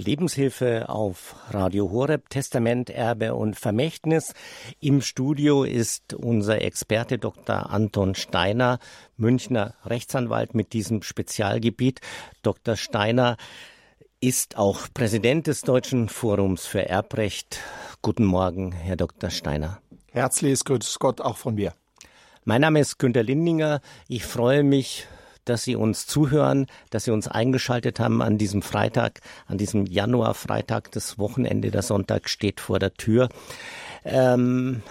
[0.00, 4.34] Lebenshilfe auf Radio Horeb, Testament, Erbe und Vermächtnis.
[4.80, 7.70] Im Studio ist unser Experte Dr.
[7.70, 8.78] Anton Steiner,
[9.16, 12.00] Münchner Rechtsanwalt mit diesem Spezialgebiet.
[12.42, 12.76] Dr.
[12.76, 13.36] Steiner
[14.20, 17.60] ist auch Präsident des Deutschen Forums für Erbrecht.
[18.02, 19.30] Guten Morgen, Herr Dr.
[19.30, 19.80] Steiner.
[20.12, 21.74] Herzliches Grüß Gott auch von mir.
[22.44, 23.80] Mein Name ist Günter Lindinger.
[24.08, 25.06] Ich freue mich
[25.50, 30.90] dass Sie uns zuhören, dass Sie uns eingeschaltet haben an diesem Freitag, an diesem Januarfreitag.
[30.92, 33.28] Das Wochenende, der Sonntag steht vor der Tür.
[34.04, 34.82] Ähm,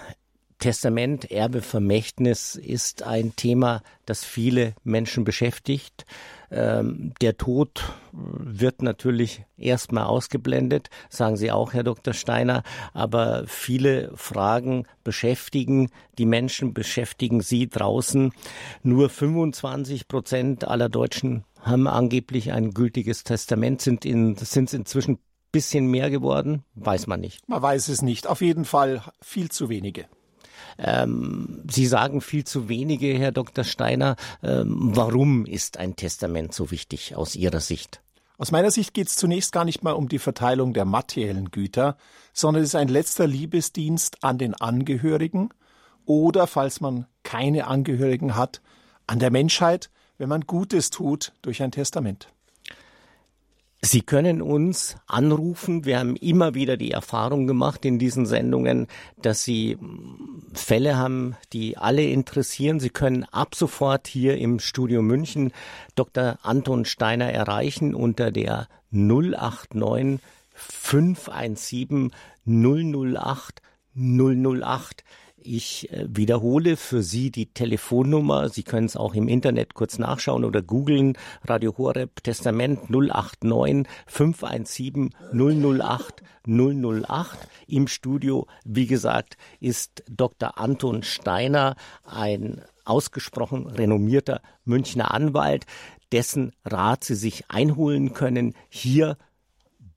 [0.59, 6.05] Testament, Erbe, Vermächtnis ist ein Thema, das viele Menschen beschäftigt.
[6.51, 12.13] Ähm, der Tod wird natürlich erstmal ausgeblendet, sagen Sie auch, Herr Dr.
[12.13, 12.63] Steiner,
[12.93, 18.33] aber viele Fragen beschäftigen die Menschen, beschäftigen Sie draußen.
[18.83, 25.19] Nur 25 Prozent aller Deutschen haben angeblich ein gültiges Testament, sind in, sind inzwischen
[25.51, 26.63] bisschen mehr geworden?
[26.75, 27.47] Weiß man nicht.
[27.47, 28.27] Man weiß es nicht.
[28.27, 30.05] Auf jeden Fall viel zu wenige.
[30.79, 33.63] Ähm, Sie sagen viel zu wenige, Herr Dr.
[33.63, 34.15] Steiner.
[34.41, 38.01] Ähm, warum ist ein Testament so wichtig aus Ihrer Sicht?
[38.37, 41.97] Aus meiner Sicht geht es zunächst gar nicht mal um die Verteilung der materiellen Güter,
[42.31, 45.49] sondern es ist ein letzter Liebesdienst an den Angehörigen
[46.05, 48.61] oder, falls man keine Angehörigen hat,
[49.07, 52.29] an der Menschheit, wenn man Gutes tut durch ein Testament.
[53.81, 55.85] Sie können uns anrufen.
[55.85, 58.87] Wir haben immer wieder die Erfahrung gemacht in diesen Sendungen,
[59.21, 62.81] dass Sie hm, Fälle haben, die alle interessieren.
[62.81, 65.53] Sie können ab sofort hier im Studio München
[65.95, 66.39] Dr.
[66.41, 70.19] Anton Steiner erreichen unter der 089
[70.53, 72.11] 517
[72.45, 73.61] 008
[73.95, 75.03] 008.
[75.41, 78.49] Ich äh, wiederhole für Sie die Telefonnummer.
[78.49, 81.17] Sie können es auch im Internet kurz nachschauen oder googeln.
[81.43, 87.47] Radio Horeb Testament 089 517 008 008.
[87.67, 90.57] Im Studio, wie gesagt, ist Dr.
[90.57, 95.65] Anton Steiner, ein ausgesprochen renommierter Münchner Anwalt,
[96.11, 99.17] dessen Rat Sie sich einholen können hier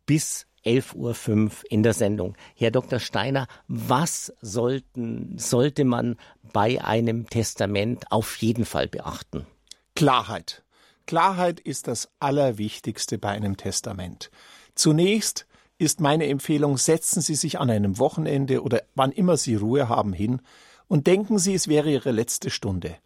[0.07, 2.37] bis 11.05 Uhr in der Sendung.
[2.55, 2.99] Herr Dr.
[2.99, 6.17] Steiner, was sollten, sollte man
[6.53, 9.47] bei einem Testament auf jeden Fall beachten?
[9.95, 10.63] Klarheit.
[11.07, 14.31] Klarheit ist das Allerwichtigste bei einem Testament.
[14.75, 15.47] Zunächst
[15.79, 20.13] ist meine Empfehlung, setzen Sie sich an einem Wochenende oder wann immer Sie Ruhe haben
[20.13, 20.41] hin
[20.87, 22.97] und denken Sie, es wäre Ihre letzte Stunde.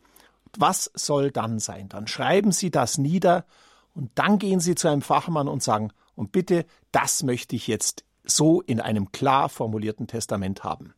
[0.58, 1.88] Was soll dann sein?
[1.88, 3.46] Dann schreiben Sie das nieder
[3.94, 8.04] und dann gehen Sie zu einem Fachmann und sagen, und bitte, das möchte ich jetzt
[8.24, 10.94] so in einem klar formulierten Testament haben.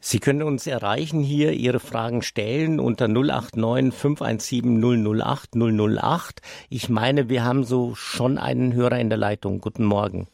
[0.00, 6.42] Sie können uns erreichen hier, Ihre Fragen stellen unter 089 517 008 008.
[6.68, 9.60] Ich meine, wir haben so schon einen Hörer in der Leitung.
[9.60, 10.28] Guten Morgen.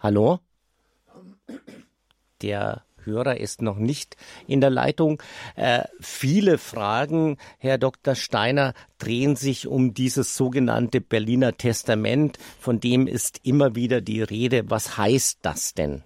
[0.00, 0.40] Hallo?
[2.42, 4.16] Der Hörer ist noch nicht
[4.46, 5.22] in der Leitung.
[5.56, 8.14] Äh, viele Fragen, Herr Dr.
[8.14, 14.70] Steiner, drehen sich um dieses sogenannte Berliner Testament, von dem ist immer wieder die Rede.
[14.70, 16.02] Was heißt das denn?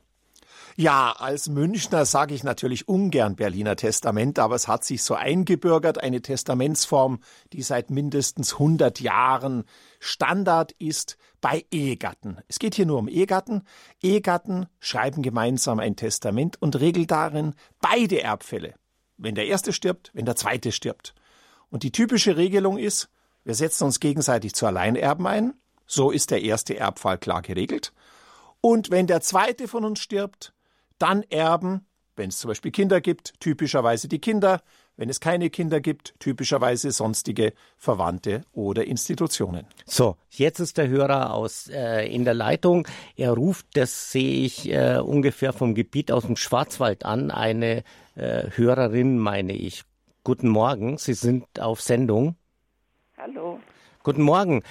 [0.76, 6.02] Ja, als Münchner sage ich natürlich ungern Berliner Testament, aber es hat sich so eingebürgert,
[6.02, 7.20] eine Testamentsform,
[7.52, 9.64] die seit mindestens 100 Jahren
[10.00, 12.38] Standard ist bei Ehegatten.
[12.48, 13.64] Es geht hier nur um Ehegatten.
[14.00, 18.74] Ehegatten schreiben gemeinsam ein Testament und regeln darin beide Erbfälle.
[19.18, 21.14] Wenn der erste stirbt, wenn der zweite stirbt.
[21.68, 23.10] Und die typische Regelung ist,
[23.44, 25.54] wir setzen uns gegenseitig zu Alleinerben ein.
[25.86, 27.92] So ist der erste Erbfall klar geregelt.
[28.60, 30.54] Und wenn der zweite von uns stirbt,
[31.02, 31.86] dann erben,
[32.16, 34.62] wenn es zum Beispiel Kinder gibt, typischerweise die Kinder,
[34.96, 39.66] wenn es keine Kinder gibt, typischerweise sonstige Verwandte oder Institutionen.
[39.86, 42.86] So, jetzt ist der Hörer aus äh, in der Leitung.
[43.16, 47.82] Er ruft, das sehe ich äh, ungefähr vom Gebiet aus dem Schwarzwald an, eine
[48.14, 49.82] äh, Hörerin, meine ich.
[50.24, 52.36] Guten Morgen, Sie sind auf Sendung.
[53.16, 53.58] Hallo.
[54.04, 54.62] Guten Morgen.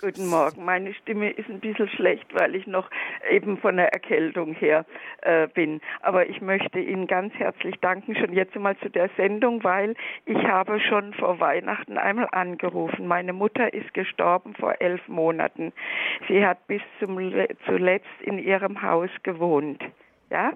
[0.00, 0.64] Guten Morgen.
[0.64, 2.88] Meine Stimme ist ein bisschen schlecht, weil ich noch
[3.28, 4.86] eben von der Erkältung her
[5.22, 5.80] äh, bin.
[6.02, 10.38] Aber ich möchte Ihnen ganz herzlich danken, schon jetzt einmal zu der Sendung, weil ich
[10.44, 13.08] habe schon vor Weihnachten einmal angerufen.
[13.08, 15.72] Meine Mutter ist gestorben vor elf Monaten.
[16.28, 17.18] Sie hat bis zum,
[17.66, 19.82] zuletzt in ihrem Haus gewohnt.
[20.30, 20.52] Ja?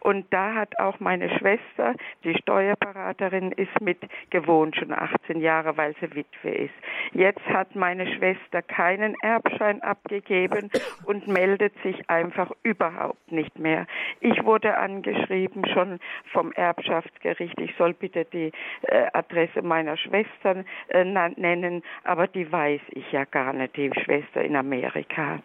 [0.00, 3.98] Und da hat auch meine Schwester, die Steuerberaterin, ist mit
[4.30, 6.74] gewohnt, schon 18 Jahre, weil sie Witwe ist.
[7.12, 10.70] Jetzt hat meine Schwester keinen Erbschein abgegeben
[11.04, 13.86] und meldet sich einfach überhaupt nicht mehr.
[14.20, 15.98] Ich wurde angeschrieben schon
[16.32, 18.52] vom Erbschaftsgericht, ich soll bitte die
[18.82, 24.42] äh, Adresse meiner Schwestern äh, nennen, aber die weiß ich ja gar nicht, die Schwester
[24.42, 25.40] in Amerika.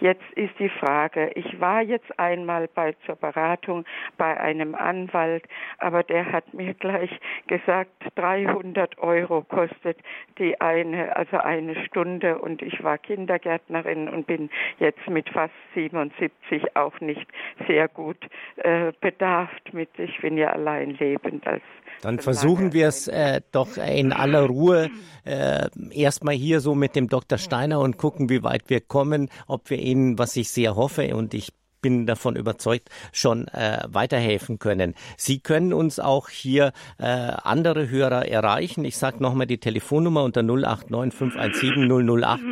[0.00, 3.84] Jetzt ist die Frage, ich war jetzt einmal bei zur Beratung
[4.16, 5.44] bei einem Anwalt,
[5.78, 7.10] aber der hat mir gleich
[7.46, 9.98] gesagt, 300 Euro kostet
[10.38, 16.76] die eine, also eine Stunde und ich war Kindergärtnerin und bin jetzt mit fast 77
[16.76, 17.26] auch nicht
[17.66, 18.18] sehr gut
[18.56, 21.62] äh, bedarft mit, ich bin ja allein lebend als
[22.02, 24.90] dann versuchen wir es äh, doch in aller Ruhe
[25.24, 27.38] äh, erstmal hier so mit dem Dr.
[27.38, 31.34] Steiner und gucken, wie weit wir kommen, ob wir Ihnen, was ich sehr hoffe und
[31.34, 34.94] ich bin davon überzeugt, schon äh, weiterhelfen können.
[35.16, 38.84] Sie können uns auch hier äh, andere Hörer erreichen.
[38.84, 42.42] Ich sage nochmal die Telefonnummer unter 089 517 008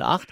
[0.00, 0.28] 008.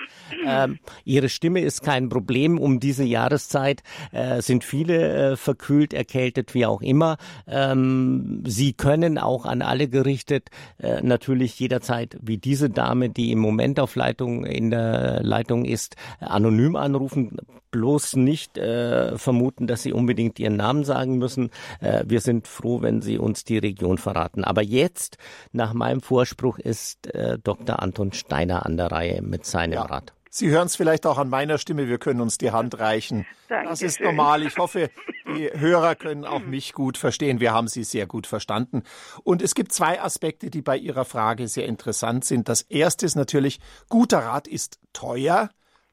[0.46, 2.58] Ähm, Ihre Stimme ist kein Problem.
[2.58, 3.82] Um diese Jahreszeit
[4.12, 7.16] äh, sind viele äh, verkühlt, erkältet, wie auch immer.
[7.46, 13.38] Ähm, Sie können auch an alle gerichtet äh, natürlich jederzeit, wie diese Dame, die im
[13.38, 17.36] Moment auf Leitung in der Leitung ist, anonym anrufen.
[17.72, 21.50] Bloß nicht äh, vermuten, dass Sie unbedingt Ihren Namen sagen müssen.
[21.80, 24.44] Äh, wir sind froh, wenn Sie uns die Region verraten.
[24.44, 25.18] Aber jetzt,
[25.50, 27.82] nach meinem Vorspruch, ist äh, Dr.
[27.82, 29.82] Anton Steiner an der Reihe mit seinem ja.
[29.82, 30.12] Rat.
[30.34, 33.26] Sie hören es vielleicht auch an meiner Stimme, wir können uns die Hand reichen.
[33.50, 33.68] Dankeschön.
[33.68, 34.42] Das ist normal.
[34.42, 34.88] Ich hoffe,
[35.36, 37.38] die Hörer können auch mich gut verstehen.
[37.38, 38.82] Wir haben Sie sehr gut verstanden.
[39.24, 42.48] Und es gibt zwei Aspekte, die bei Ihrer Frage sehr interessant sind.
[42.48, 43.60] Das erste ist natürlich,
[43.90, 45.50] guter Rat ist teuer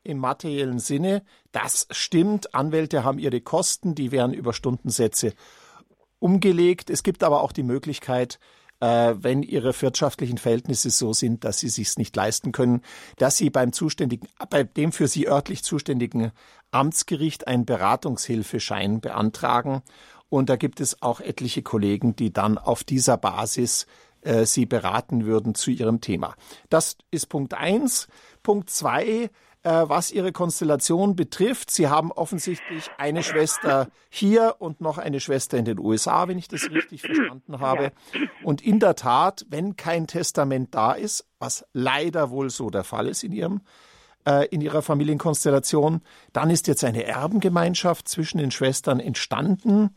[0.09, 1.23] im materiellen Sinne.
[1.51, 2.53] Das stimmt.
[2.53, 5.33] Anwälte haben ihre Kosten, die werden über Stundensätze
[6.19, 6.89] umgelegt.
[6.89, 8.39] Es gibt aber auch die Möglichkeit,
[8.79, 12.81] äh, wenn ihre wirtschaftlichen Verhältnisse so sind, dass sie sich's nicht leisten können,
[13.17, 16.31] dass sie beim zuständigen, bei dem für sie örtlich zuständigen
[16.71, 19.81] Amtsgericht einen Beratungshilfeschein beantragen.
[20.29, 23.88] Und da gibt es auch etliche Kollegen, die dann auf dieser Basis
[24.21, 26.35] äh, sie beraten würden zu ihrem Thema.
[26.69, 28.07] Das ist Punkt eins.
[28.44, 29.29] Punkt zwei
[29.63, 31.71] äh, was ihre Konstellation betrifft.
[31.71, 36.47] Sie haben offensichtlich eine Schwester hier und noch eine Schwester in den USA, wenn ich
[36.47, 37.91] das richtig verstanden habe.
[38.44, 43.07] Und in der Tat, wenn kein Testament da ist, was leider wohl so der Fall
[43.07, 43.61] ist in ihrem
[44.25, 46.01] äh, in ihrer Familienkonstellation,
[46.33, 49.95] dann ist jetzt eine Erbengemeinschaft zwischen den Schwestern entstanden.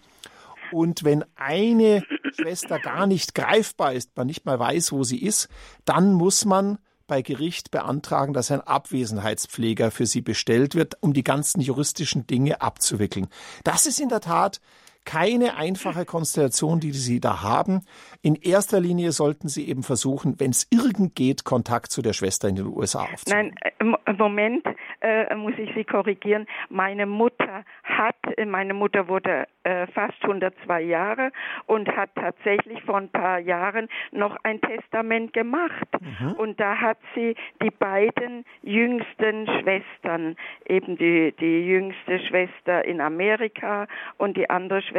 [0.73, 2.03] Und wenn eine
[2.35, 5.49] Schwester gar nicht greifbar ist, man nicht mal weiß, wo sie ist,
[5.85, 6.79] dann muss man
[7.13, 12.63] bei Gericht beantragen, dass ein Abwesenheitspfleger für sie bestellt wird, um die ganzen juristischen Dinge
[12.63, 13.29] abzuwickeln.
[13.65, 14.63] Das ist in der Tat
[15.05, 17.83] keine einfache Konstellation, die Sie da haben.
[18.23, 22.49] In erster Linie sollten Sie eben versuchen, wenn es irgend geht, Kontakt zu der Schwester
[22.49, 23.55] in den USA aufzunehmen.
[23.61, 24.65] Nein, äh, Moment,
[25.01, 26.47] äh, muss ich Sie korrigieren.
[26.69, 31.33] Meine Mutter hat, äh, meine Mutter wurde äh, fast 102 Jahre
[31.67, 35.89] und hat tatsächlich vor ein paar Jahren noch ein Testament gemacht.
[36.01, 36.33] Mhm.
[36.33, 43.87] Und da hat sie die beiden jüngsten Schwestern, eben die, die jüngste Schwester in Amerika
[44.19, 44.92] und die andere Schwester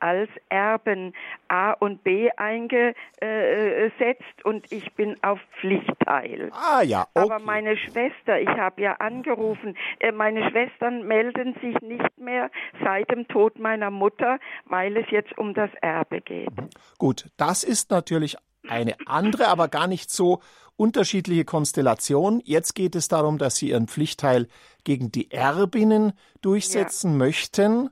[0.00, 1.14] als Erben
[1.48, 2.64] A und B eingesetzt
[4.44, 6.50] und ich bin auf Pflichtteil.
[6.52, 7.24] Ah ja, okay.
[7.30, 12.50] Aber meine Schwester, ich habe ja angerufen, äh, meine Schwestern melden sich nicht mehr
[12.82, 16.56] seit dem Tod meiner Mutter, weil es jetzt um das Erbe geht.
[16.56, 16.70] Mhm.
[16.98, 18.36] Gut, das ist natürlich
[18.68, 20.40] eine andere, aber gar nicht so
[20.76, 22.40] unterschiedliche Konstellation.
[22.44, 24.48] Jetzt geht es darum, dass Sie Ihren Pflichtteil
[24.84, 27.18] gegen die Erbinnen durchsetzen ja.
[27.18, 27.90] möchten.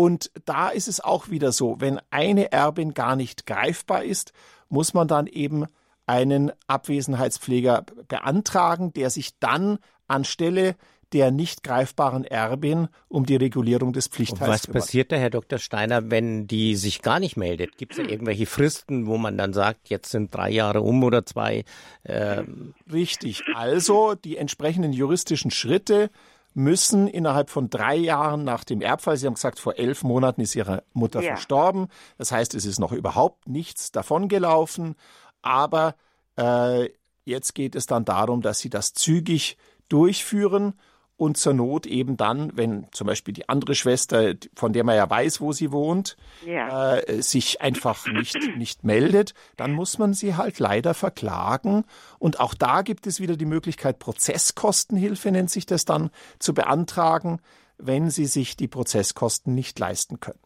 [0.00, 4.32] Und da ist es auch wieder so, wenn eine Erbin gar nicht greifbar ist,
[4.70, 5.66] muss man dann eben
[6.06, 9.76] einen Abwesenheitspfleger beantragen, der sich dann
[10.08, 10.76] anstelle
[11.12, 14.40] der nicht greifbaren Erbin um die Regulierung des Pflichtteils.
[14.40, 14.82] Und was kümmert.
[14.84, 15.58] passiert da, Herr Dr.
[15.58, 17.76] Steiner, wenn die sich gar nicht meldet?
[17.76, 21.26] Gibt es da irgendwelche Fristen, wo man dann sagt, jetzt sind drei Jahre um oder
[21.26, 21.64] zwei?
[22.06, 23.42] Ähm Richtig.
[23.54, 26.10] Also die entsprechenden juristischen Schritte
[26.54, 30.54] müssen innerhalb von drei Jahren nach dem Erbfall, Sie haben gesagt, vor elf Monaten ist
[30.54, 31.32] Ihre Mutter ja.
[31.32, 31.88] verstorben.
[32.18, 34.96] Das heißt, es ist noch überhaupt nichts davongelaufen.
[35.42, 35.94] Aber
[36.36, 36.90] äh,
[37.24, 39.56] jetzt geht es dann darum, dass Sie das zügig
[39.88, 40.74] durchführen
[41.20, 45.08] und zur Not eben dann, wenn zum Beispiel die andere Schwester, von der man ja
[45.08, 46.96] weiß, wo sie wohnt, ja.
[46.96, 51.84] äh, sich einfach nicht, nicht meldet, dann muss man sie halt leider verklagen.
[52.18, 56.08] Und auch da gibt es wieder die Möglichkeit, Prozesskostenhilfe nennt sich das dann,
[56.38, 57.40] zu beantragen.
[57.82, 60.38] Wenn sie sich die Prozesskosten nicht leisten können?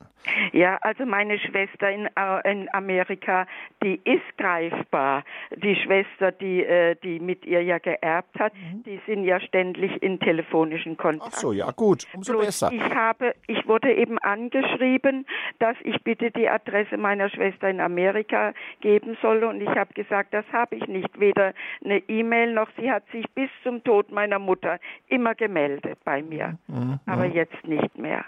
[0.52, 3.46] Ja, also meine Schwester in, äh, in Amerika,
[3.82, 5.24] die ist greifbar.
[5.56, 8.82] Die Schwester, die, äh, die mit ihr ja geerbt hat, mhm.
[8.84, 11.32] die sind ja ständig in telefonischen Kontakt.
[11.34, 12.70] Ach so, ja gut, umso Bloß besser.
[12.72, 15.26] Ich habe, ich wurde eben angeschrieben,
[15.58, 20.32] dass ich bitte die Adresse meiner Schwester in Amerika geben solle und ich habe gesagt,
[20.32, 21.20] das habe ich nicht.
[21.20, 21.52] Weder
[21.84, 26.58] eine E-Mail noch sie hat sich bis zum Tod meiner Mutter immer gemeldet bei mir,
[26.68, 26.98] mhm.
[27.06, 27.34] aber mhm.
[27.34, 28.24] jetzt nicht mehr.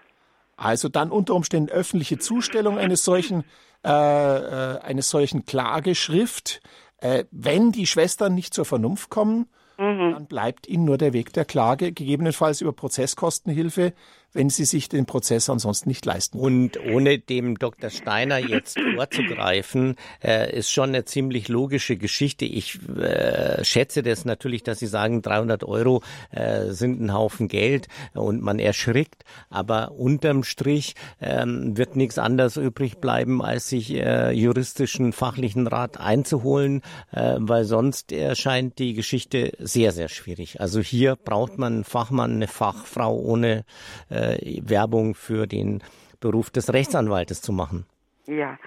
[0.56, 3.44] Also dann unter Umständen öffentliche Zustellung eines solchen,
[3.84, 6.62] äh, äh, eines solchen Klageschrift.
[6.98, 10.12] Äh, wenn die Schwestern nicht zur Vernunft kommen, mhm.
[10.12, 13.92] dann bleibt ihnen nur der Weg der Klage, gegebenenfalls über Prozesskostenhilfe
[14.36, 16.38] wenn sie sich den Prozess ansonsten nicht leisten.
[16.38, 17.90] Und ohne dem Dr.
[17.90, 22.44] Steiner jetzt vorzugreifen, äh, ist schon eine ziemlich logische Geschichte.
[22.44, 27.88] Ich äh, schätze das natürlich, dass Sie sagen, 300 Euro äh, sind ein Haufen Geld
[28.12, 34.32] und man erschrickt, aber unterm Strich ähm, wird nichts anderes übrig bleiben, als sich äh,
[34.32, 40.60] juristischen fachlichen Rat einzuholen, äh, weil sonst erscheint die Geschichte sehr, sehr schwierig.
[40.60, 43.64] Also hier braucht man einen Fachmann, eine Fachfrau ohne
[44.10, 44.25] äh,
[44.62, 45.82] Werbung für den
[46.20, 47.86] Beruf des Rechtsanwaltes zu machen.
[48.26, 48.58] Ja,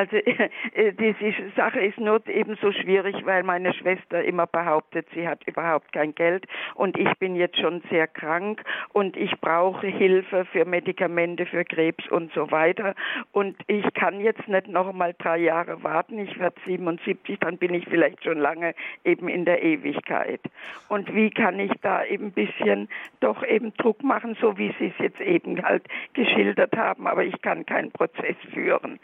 [0.00, 0.16] also
[0.74, 5.92] äh, diese Sache ist nur ebenso schwierig, weil meine Schwester immer behauptet, sie hat überhaupt
[5.92, 8.62] kein Geld und ich bin jetzt schon sehr krank
[8.94, 12.94] und ich brauche Hilfe für Medikamente für Krebs und so weiter
[13.32, 16.18] und ich kann jetzt nicht noch mal drei Jahre warten.
[16.18, 20.40] Ich werde 77, dann bin ich vielleicht schon lange eben in der Ewigkeit.
[20.88, 22.88] Und wie kann ich da eben ein bisschen
[23.20, 27.40] doch eben Druck machen, so wie Sie es jetzt eben halt geschildert haben, aber ich
[27.42, 28.98] kann keinen Prozess führen.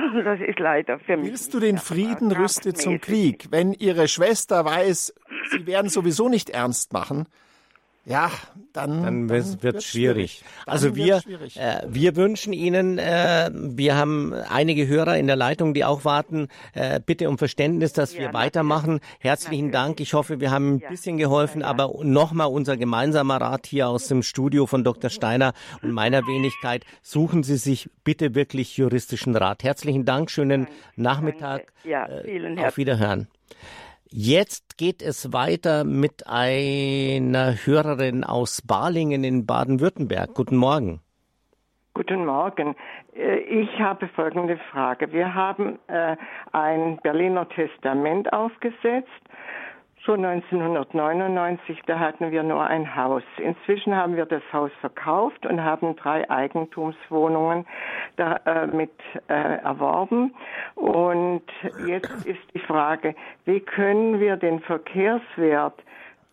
[0.24, 1.30] Das ist leider für mich.
[1.30, 3.48] Willst du den Frieden rüste zum Krieg?
[3.50, 5.14] Wenn ihre Schwester weiß,
[5.50, 7.26] sie werden sowieso nicht ernst machen,
[8.06, 8.30] ja,
[8.72, 10.42] dann, dann, dann wird es schwierig.
[10.66, 11.56] Also wir, schwierig.
[11.58, 16.48] Äh, wir wünschen Ihnen, äh, wir haben einige Hörer in der Leitung, die auch warten,
[16.72, 19.00] äh, bitte um Verständnis, dass ja, wir weitermachen.
[19.18, 19.72] Herzlichen natürlich.
[19.72, 20.00] Dank.
[20.00, 21.70] Ich hoffe, wir haben ein bisschen geholfen, ja, ja.
[21.70, 25.10] aber nochmal unser gemeinsamer Rat hier aus dem Studio von Dr.
[25.10, 25.52] Steiner
[25.82, 26.84] und meiner Wenigkeit.
[27.02, 29.62] Suchen Sie sich bitte wirklich juristischen Rat.
[29.62, 31.72] Herzlichen Dank, schönen Nachmittag.
[31.84, 33.28] Ja, äh, vielen Auf Wiederhören.
[34.12, 40.34] Jetzt geht es weiter mit einer Hörerin aus Balingen in Baden-Württemberg.
[40.34, 41.00] Guten Morgen.
[41.94, 42.74] Guten Morgen.
[43.14, 45.12] Äh, ich habe folgende Frage.
[45.12, 46.16] Wir haben äh,
[46.50, 49.08] ein Berliner Testament aufgesetzt
[50.10, 53.22] so 1999, da hatten wir nur ein Haus.
[53.38, 57.64] Inzwischen haben wir das Haus verkauft und haben drei Eigentumswohnungen
[58.16, 58.90] damit
[59.28, 60.34] äh, äh, erworben.
[60.74, 61.44] Und
[61.86, 63.14] jetzt ist die Frage,
[63.44, 65.80] wie können wir den Verkehrswert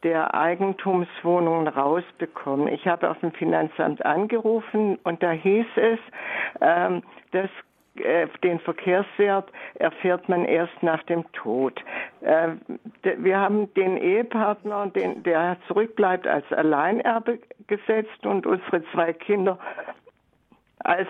[0.02, 2.68] der Eigentumswohnungen rausbekommen.
[2.70, 6.00] Ich habe auf dem Finanzamt angerufen und da hieß es,
[6.62, 7.50] ähm, das
[8.02, 11.82] äh, den Verkehrswert erfährt man erst nach dem Tod.
[12.22, 12.50] Äh,
[13.18, 19.60] wir haben den Ehepartner, den, der zurückbleibt, als Alleinerbe gesetzt und unsere zwei Kinder
[20.80, 21.08] als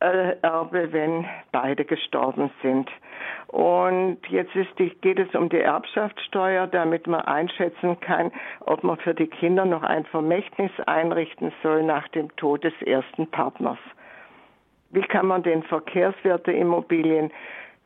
[0.00, 2.90] äh, Erbe, wenn beide gestorben sind.
[3.48, 9.14] Und jetzt die, geht es um die Erbschaftssteuer, damit man einschätzen kann, ob man für
[9.14, 13.78] die Kinder noch ein Vermächtnis einrichten soll nach dem Tod des ersten Partners.
[14.90, 17.30] Wie kann man den Verkehrswert der Immobilien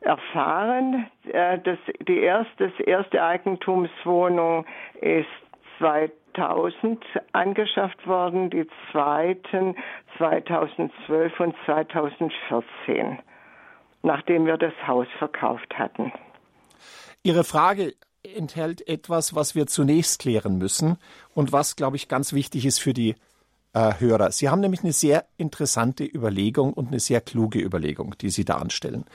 [0.01, 1.07] erfahren?
[1.31, 1.77] Äh, das,
[2.07, 4.65] die erste, das erste Eigentumswohnung
[5.01, 5.27] ist
[5.79, 9.75] 2000 angeschafft worden, die zweiten
[10.17, 13.19] 2012 und 2014,
[14.03, 16.11] nachdem wir das Haus verkauft hatten.
[17.23, 17.93] Ihre Frage
[18.23, 20.97] enthält etwas, was wir zunächst klären müssen
[21.33, 23.15] und was, glaube ich, ganz wichtig ist für die
[23.73, 24.31] äh, Hörer.
[24.31, 28.57] Sie haben nämlich eine sehr interessante Überlegung und eine sehr kluge Überlegung, die Sie da
[28.57, 29.05] anstellen.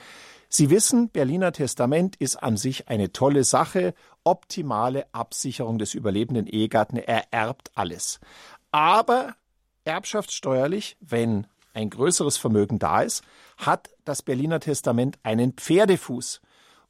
[0.49, 6.97] Sie wissen, Berliner Testament ist an sich eine tolle Sache, optimale Absicherung des überlebenden Ehegatten,
[6.97, 8.19] er erbt alles.
[8.71, 9.35] Aber
[9.83, 13.23] erbschaftssteuerlich, wenn ein größeres Vermögen da ist,
[13.57, 16.41] hat das Berliner Testament einen Pferdefuß.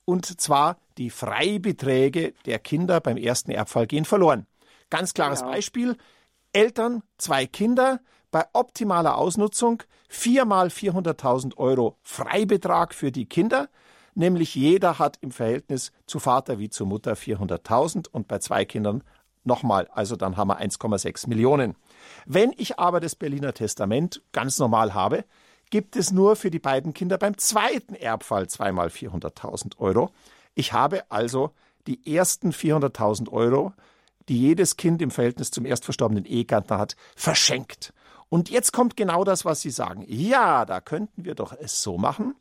[0.05, 4.47] Und zwar die Freibeträge der Kinder beim ersten Erbfall gehen verloren.
[4.89, 5.51] Ganz klares genau.
[5.51, 5.97] Beispiel.
[6.57, 7.99] Eltern, zwei Kinder,
[8.31, 13.69] bei optimaler Ausnutzung viermal 400.000 Euro Freibetrag für die Kinder,
[14.15, 19.03] nämlich jeder hat im Verhältnis zu Vater wie zu Mutter 400.000 und bei zwei Kindern
[19.43, 21.75] nochmal, also dann haben wir 1,6 Millionen.
[22.25, 25.25] Wenn ich aber das Berliner Testament ganz normal habe,
[25.69, 30.09] gibt es nur für die beiden Kinder beim zweiten Erbfall zweimal 400.000 Euro.
[30.55, 31.51] Ich habe also
[31.85, 33.73] die ersten 400.000 Euro
[34.29, 37.93] die jedes Kind im Verhältnis zum erstverstorbenen Ehegatten hat, verschenkt.
[38.29, 40.03] Und jetzt kommt genau das, was Sie sagen.
[40.07, 42.35] Ja, da könnten wir doch es so machen,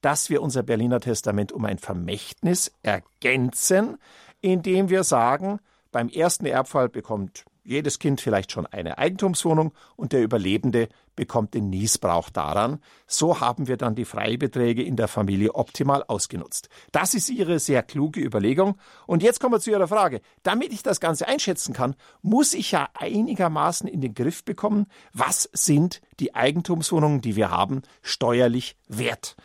[0.00, 3.98] dass wir unser Berliner Testament um ein Vermächtnis ergänzen,
[4.40, 5.58] indem wir sagen,
[5.90, 11.70] beim ersten Erbfall bekommt jedes Kind vielleicht schon eine Eigentumswohnung und der Überlebende bekommt den
[11.70, 12.78] Niesbrauch daran.
[13.06, 16.68] So haben wir dann die Freibeträge in der Familie optimal ausgenutzt.
[16.92, 18.76] Das ist Ihre sehr kluge Überlegung.
[19.06, 20.20] Und jetzt kommen wir zu Ihrer Frage.
[20.42, 25.48] Damit ich das Ganze einschätzen kann, muss ich ja einigermaßen in den Griff bekommen, was
[25.52, 29.36] sind die Eigentumswohnungen, die wir haben, steuerlich wert.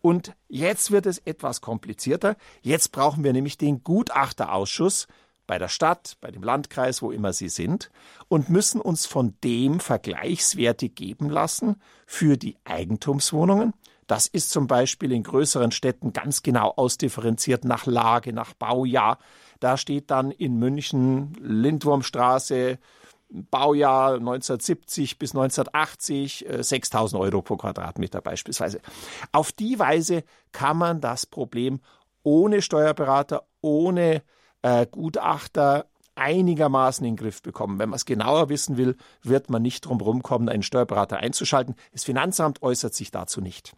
[0.00, 2.36] Und jetzt wird es etwas komplizierter.
[2.62, 5.08] Jetzt brauchen wir nämlich den Gutachterausschuss,
[5.46, 7.90] bei der Stadt, bei dem Landkreis, wo immer sie sind,
[8.28, 13.72] und müssen uns von dem Vergleichswerte geben lassen für die Eigentumswohnungen.
[14.06, 19.18] Das ist zum Beispiel in größeren Städten ganz genau ausdifferenziert nach Lage, nach Baujahr.
[19.58, 22.78] Da steht dann in München Lindwurmstraße,
[23.28, 28.80] Baujahr 1970 bis 1980 6000 Euro pro Quadratmeter beispielsweise.
[29.32, 30.22] Auf die Weise
[30.52, 31.80] kann man das Problem
[32.22, 34.22] ohne Steuerberater, ohne
[34.66, 37.78] äh, Gutachter einigermaßen in den Griff bekommen.
[37.78, 41.76] Wenn man es genauer wissen will, wird man nicht drum rumkommen, einen Steuerberater einzuschalten.
[41.92, 43.76] Das Finanzamt äußert sich dazu nicht.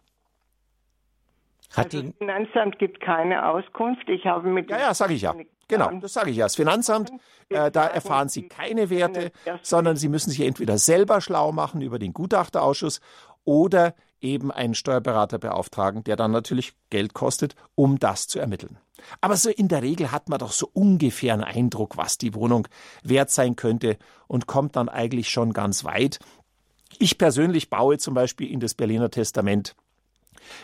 [1.75, 4.09] Hat also das Finanzamt gibt keine Auskunft.
[4.09, 5.35] Ich habe mit ja, ja, sage ich ja.
[5.67, 6.45] Genau, das sage ich ja.
[6.45, 7.11] Das Finanzamt,
[7.49, 9.31] äh, da erfahren Sie keine Werte,
[9.61, 13.01] sondern Sie müssen sich entweder selber schlau machen über den Gutachterausschuss
[13.49, 18.77] oder eben einen Steuerberater beauftragen, der dann natürlich Geld kostet, um das zu ermitteln.
[19.21, 22.67] Aber so in der Regel hat man doch so ungefähr einen Eindruck, was die Wohnung
[23.01, 26.19] wert sein könnte und kommt dann eigentlich schon ganz weit.
[26.99, 29.75] Ich persönlich baue zum Beispiel in das Berliner Testament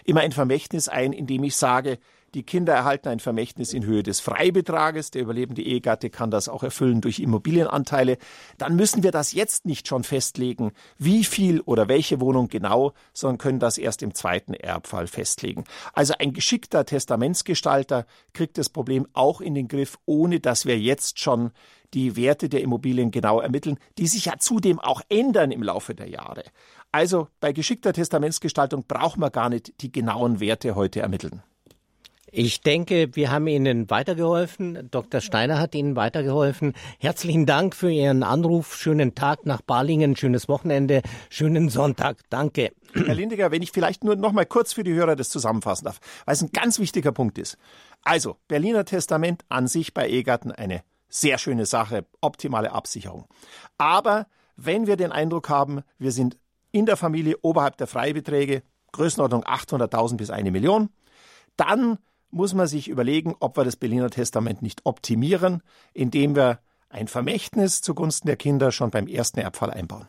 [0.04, 1.98] immer ein Vermächtnis ein, indem ich sage,
[2.36, 5.10] die Kinder erhalten ein Vermächtnis in Höhe des Freibetrages.
[5.10, 8.18] Der überlebende Ehegatte kann das auch erfüllen durch Immobilienanteile.
[8.58, 13.38] Dann müssen wir das jetzt nicht schon festlegen, wie viel oder welche Wohnung genau, sondern
[13.38, 15.64] können das erst im zweiten Erbfall festlegen.
[15.94, 21.20] Also ein geschickter Testamentsgestalter kriegt das Problem auch in den Griff, ohne dass wir jetzt
[21.22, 21.52] schon
[21.94, 26.10] die Werte der Immobilien genau ermitteln, die sich ja zudem auch ändern im Laufe der
[26.10, 26.44] Jahre.
[26.92, 31.42] Also bei geschickter Testamentsgestaltung braucht man gar nicht die genauen Werte heute ermitteln.
[32.38, 34.90] Ich denke, wir haben Ihnen weitergeholfen.
[34.92, 35.22] Dr.
[35.22, 36.74] Steiner hat Ihnen weitergeholfen.
[37.00, 38.76] Herzlichen Dank für Ihren Anruf.
[38.76, 42.18] Schönen Tag nach Balingen, schönes Wochenende, schönen Sonntag.
[42.30, 42.74] Danke.
[42.94, 46.02] Herr Lindiger, wenn ich vielleicht nur noch mal kurz für die Hörer das zusammenfassen darf,
[46.26, 47.58] weil es ein ganz wichtiger Punkt ist.
[48.04, 53.30] Also, Berliner Testament an sich bei Ehegatten eine sehr schöne Sache, optimale Absicherung.
[53.78, 56.38] Aber wenn wir den Eindruck haben, wir sind
[56.74, 60.90] in der Familie oberhalb der Freibeträge, Größenordnung 800.000 bis eine Million,
[61.56, 61.98] dann
[62.32, 65.62] muss man sich überlegen, ob wir das Berliner Testament nicht optimieren,
[65.94, 66.60] indem wir
[66.90, 70.08] ein Vermächtnis zugunsten der Kinder schon beim ersten Erbfall einbauen.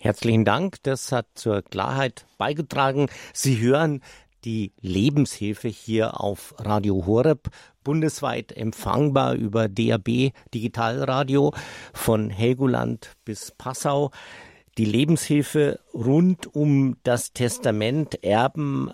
[0.00, 3.08] Herzlichen Dank, das hat zur Klarheit beigetragen.
[3.32, 4.02] Sie hören
[4.44, 7.48] die Lebenshilfe hier auf Radio Horeb,
[7.82, 11.54] bundesweit empfangbar über DAB Digitalradio
[11.92, 14.10] von Helgoland bis Passau.
[14.76, 18.90] Die Lebenshilfe rund um das Testament Erben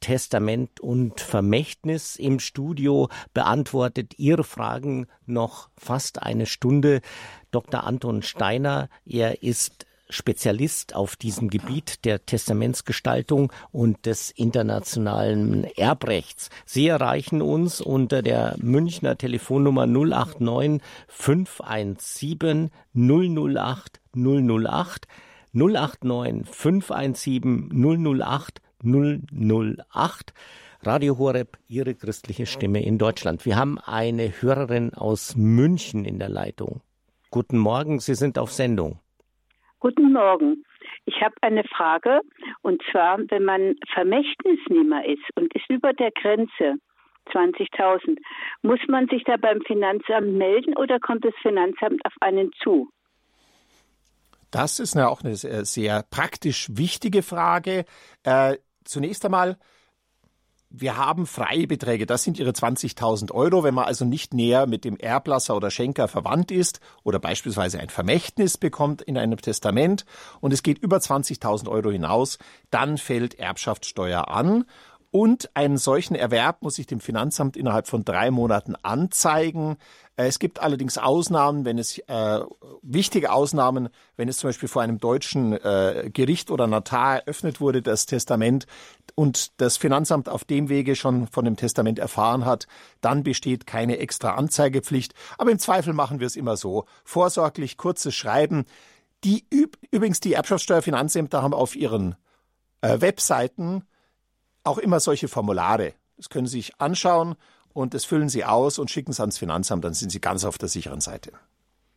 [0.00, 7.00] Testament und Vermächtnis im Studio beantwortet Ihre Fragen noch fast eine Stunde.
[7.50, 7.84] Dr.
[7.84, 16.48] Anton Steiner, er ist Spezialist auf diesem Gebiet der Testamentsgestaltung und des internationalen Erbrechts.
[16.64, 25.06] Sie erreichen uns unter der Münchner Telefonnummer 089 517 008 008
[25.52, 30.32] 089 517 008 008.
[30.82, 33.44] Radio Horeb, Ihre christliche Stimme in Deutschland.
[33.44, 36.82] Wir haben eine Hörerin aus München in der Leitung.
[37.30, 39.00] Guten Morgen, Sie sind auf Sendung.
[39.80, 40.64] Guten Morgen.
[41.04, 42.20] Ich habe eine Frage
[42.62, 46.76] und zwar, wenn man Vermächtnisnehmer ist und ist über der Grenze
[47.32, 48.18] 20.000,
[48.62, 52.90] muss man sich da beim Finanzamt melden oder kommt das Finanzamt auf einen zu?
[54.50, 57.84] Das ist eine, auch eine sehr, sehr praktisch wichtige Frage.
[58.88, 59.58] Zunächst einmal,
[60.70, 63.62] wir haben Freibeträge, das sind Ihre 20.000 Euro.
[63.62, 67.90] Wenn man also nicht näher mit dem Erblasser oder Schenker verwandt ist oder beispielsweise ein
[67.90, 70.06] Vermächtnis bekommt in einem Testament
[70.40, 72.38] und es geht über 20.000 Euro hinaus,
[72.70, 74.64] dann fällt Erbschaftssteuer an
[75.10, 79.78] Und einen solchen Erwerb muss ich dem Finanzamt innerhalb von drei Monaten anzeigen.
[80.16, 82.40] Äh, es gibt allerdings Ausnahmen, wenn es äh,
[82.82, 87.80] wichtige Ausnahmen, wenn es zum Beispiel vor einem deutschen äh, Gericht oder Notar eröffnet wurde,
[87.80, 88.66] das Testament
[89.14, 92.66] und das Finanzamt auf dem Wege schon von dem Testament erfahren hat,
[93.00, 95.14] dann besteht keine extra Anzeigepflicht.
[95.38, 98.66] Aber im Zweifel machen wir es immer so: vorsorglich kurzes Schreiben.
[99.24, 99.46] Die
[99.90, 102.14] übrigens die Erbschaftssteuerfinanzämter haben auf ihren
[102.82, 103.84] äh, Webseiten
[104.68, 105.94] auch immer solche Formulare.
[106.16, 107.36] Das können Sie sich anschauen
[107.72, 110.58] und das füllen Sie aus und schicken es ans Finanzamt, dann sind Sie ganz auf
[110.58, 111.32] der sicheren Seite.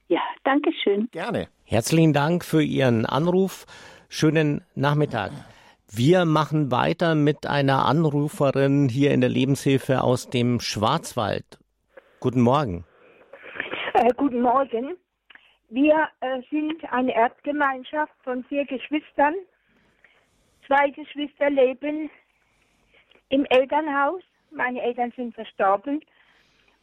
[0.08, 1.08] Ja, danke schön.
[1.12, 1.48] Gerne.
[1.64, 3.66] Herzlichen Dank für Ihren Anruf.
[4.10, 5.32] Schönen Nachmittag.
[5.94, 11.60] Wir machen weiter mit einer Anruferin hier in der Lebenshilfe aus dem Schwarzwald.
[12.20, 12.86] Guten Morgen.
[13.94, 14.96] Äh, guten Morgen.
[15.70, 19.34] Wir äh, sind eine Erbgemeinschaft von vier Geschwistern.
[20.68, 22.10] Zwei Geschwister leben
[23.32, 24.22] im Elternhaus.
[24.52, 26.02] Meine Eltern sind verstorben.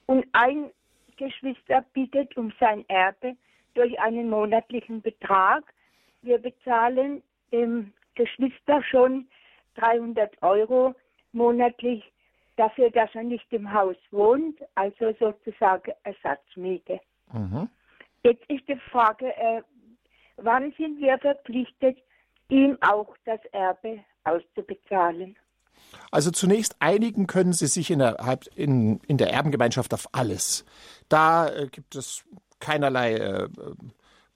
[0.07, 0.71] Und ein
[1.17, 3.37] Geschwister bittet um sein Erbe
[3.75, 5.65] durch einen monatlichen Betrag.
[6.23, 9.29] Wir bezahlen dem Geschwister schon
[9.75, 10.95] 300 Euro
[11.33, 12.11] monatlich
[12.57, 17.01] dafür, dass er nicht im Haus wohnt, also sozusagen Ersatzmiete.
[17.33, 17.69] Mhm.
[18.25, 19.63] Jetzt ist die Frage, äh,
[20.37, 21.99] wann sind wir verpflichtet,
[22.49, 25.37] ihm auch das Erbe auszubezahlen?
[26.11, 30.65] Also zunächst einigen können Sie sich in der, in, in der Erbengemeinschaft auf alles.
[31.09, 32.25] Da äh, gibt es
[32.61, 33.49] keinerlei äh,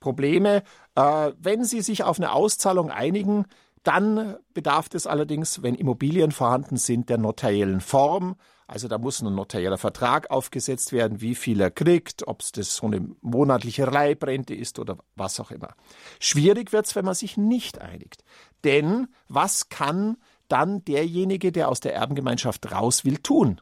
[0.00, 0.62] Probleme.
[0.94, 3.46] Äh, wenn Sie sich auf eine Auszahlung einigen,
[3.83, 8.37] dann bedarf es allerdings, wenn Immobilien vorhanden sind, der notariellen Form.
[8.68, 12.76] Also da muss ein notarieller Vertrag aufgesetzt werden, wie viel er kriegt, ob es das
[12.76, 15.74] so eine monatliche Leibrente ist oder was auch immer.
[16.20, 18.24] Schwierig wird es, wenn man sich nicht einigt.
[18.64, 20.16] Denn was kann
[20.53, 23.61] dann derjenige, der aus der Erbengemeinschaft raus will, tun?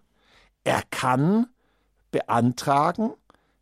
[0.64, 1.46] Er kann
[2.10, 3.14] beantragen,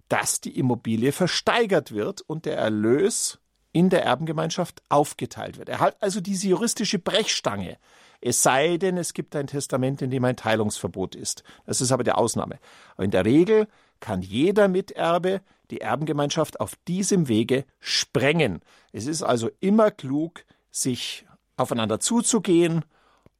[0.08, 3.38] dass die Immobilie versteigert wird und der Erlös
[3.72, 5.68] in der Erbengemeinschaft aufgeteilt wird.
[5.68, 7.76] Er hat also diese juristische Brechstange.
[8.22, 11.44] Es sei denn, es gibt ein Testament, in dem ein Teilungsverbot ist.
[11.66, 12.58] Das ist aber die Ausnahme.
[12.94, 13.68] Aber in der Regel
[14.00, 18.62] kann jeder Miterbe die Erbengemeinschaft auf diesem Wege sprengen.
[18.92, 21.26] Es ist also immer klug, sich
[21.58, 22.84] aufeinander zuzugehen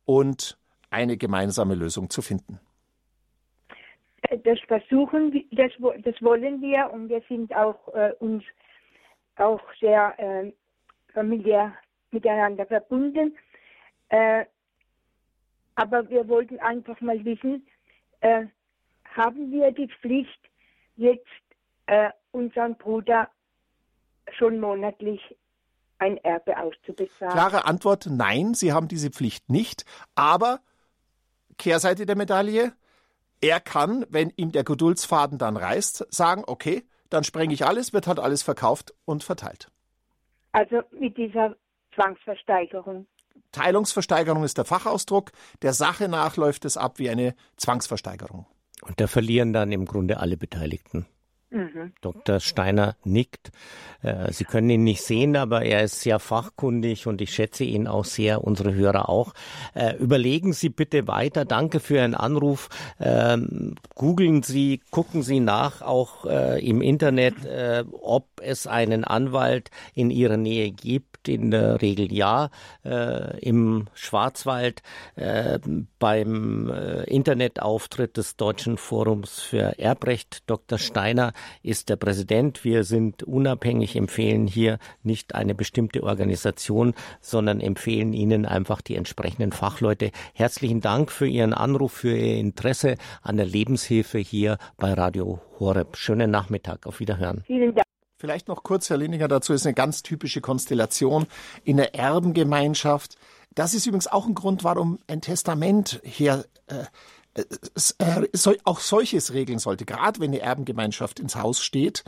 [0.09, 0.57] und
[0.89, 2.59] eine gemeinsame Lösung zu finden.
[4.43, 5.71] Das versuchen, das,
[6.03, 8.43] das wollen wir und wir sind auch äh, uns
[9.37, 10.51] auch sehr äh,
[11.13, 11.75] familiär
[12.11, 13.37] miteinander verbunden.
[14.09, 14.47] Äh,
[15.75, 17.67] aber wir wollten einfach mal wissen,
[18.21, 18.47] äh,
[19.15, 20.41] haben wir die Pflicht,
[20.97, 21.27] jetzt
[21.85, 23.29] äh, unseren Bruder
[24.39, 25.21] schon monatlich
[25.99, 27.33] ein Erbe auszubezahlen?
[27.33, 29.85] Klare Antwort, nein, Sie haben diese Pflicht nicht.
[30.15, 30.61] Aber
[31.57, 32.73] Kehrseite der Medaille,
[33.41, 38.07] er kann, wenn ihm der Geduldsfaden dann reißt, sagen, okay, dann sprenge ich alles, wird
[38.07, 39.71] halt alles verkauft und verteilt.
[40.53, 41.57] Also mit dieser
[41.95, 43.07] Zwangsversteigerung.
[43.53, 45.33] Teilungsversteigerung ist der Fachausdruck.
[45.63, 48.47] Der Sache nach läuft es ab wie eine Zwangsversteigerung.
[48.83, 51.07] Und da verlieren dann im Grunde alle Beteiligten.
[51.51, 51.93] Mhm.
[52.03, 52.41] Dr.
[52.41, 53.51] Steiner nickt.
[54.03, 57.87] Äh, Sie können ihn nicht sehen, aber er ist sehr fachkundig und ich schätze ihn
[57.87, 59.33] auch sehr, unsere Hörer auch.
[59.75, 61.45] Äh, überlegen Sie bitte weiter.
[61.47, 62.69] Danke für Ihren Anruf.
[63.01, 67.35] Ähm, googeln Sie, gucken Sie nach, auch äh, im Internet,
[67.93, 72.51] ob es einen Anwalt in Ihrer Nähe gibt in der Regel ja.
[72.85, 74.83] Äh, Im Schwarzwald
[75.17, 75.59] äh,
[75.99, 80.79] beim äh, Internetauftritt des Deutschen Forums für Erbrecht, Dr.
[80.79, 82.65] Steiner ist der Präsident.
[82.65, 89.53] Wir sind unabhängig, empfehlen hier nicht eine bestimmte Organisation, sondern empfehlen Ihnen einfach die entsprechenden
[89.53, 90.11] Fachleute.
[90.35, 95.97] Herzlichen Dank für Ihren Anruf, für Ihr Interesse an der Lebenshilfe hier bei Radio Horeb.
[95.97, 96.87] Schönen Nachmittag.
[96.87, 97.43] Auf Wiederhören.
[97.47, 97.88] Vielen Dank.
[98.21, 101.29] Vielleicht noch kurz, Herr Lindinger, dazu ist eine ganz typische Konstellation
[101.63, 103.17] in der Erbengemeinschaft.
[103.55, 109.33] Das ist übrigens auch ein Grund, warum ein Testament hier äh, äh, äh auch solches
[109.35, 112.03] regeln sollte, gerade wenn die Erbengemeinschaft ins Haus steht.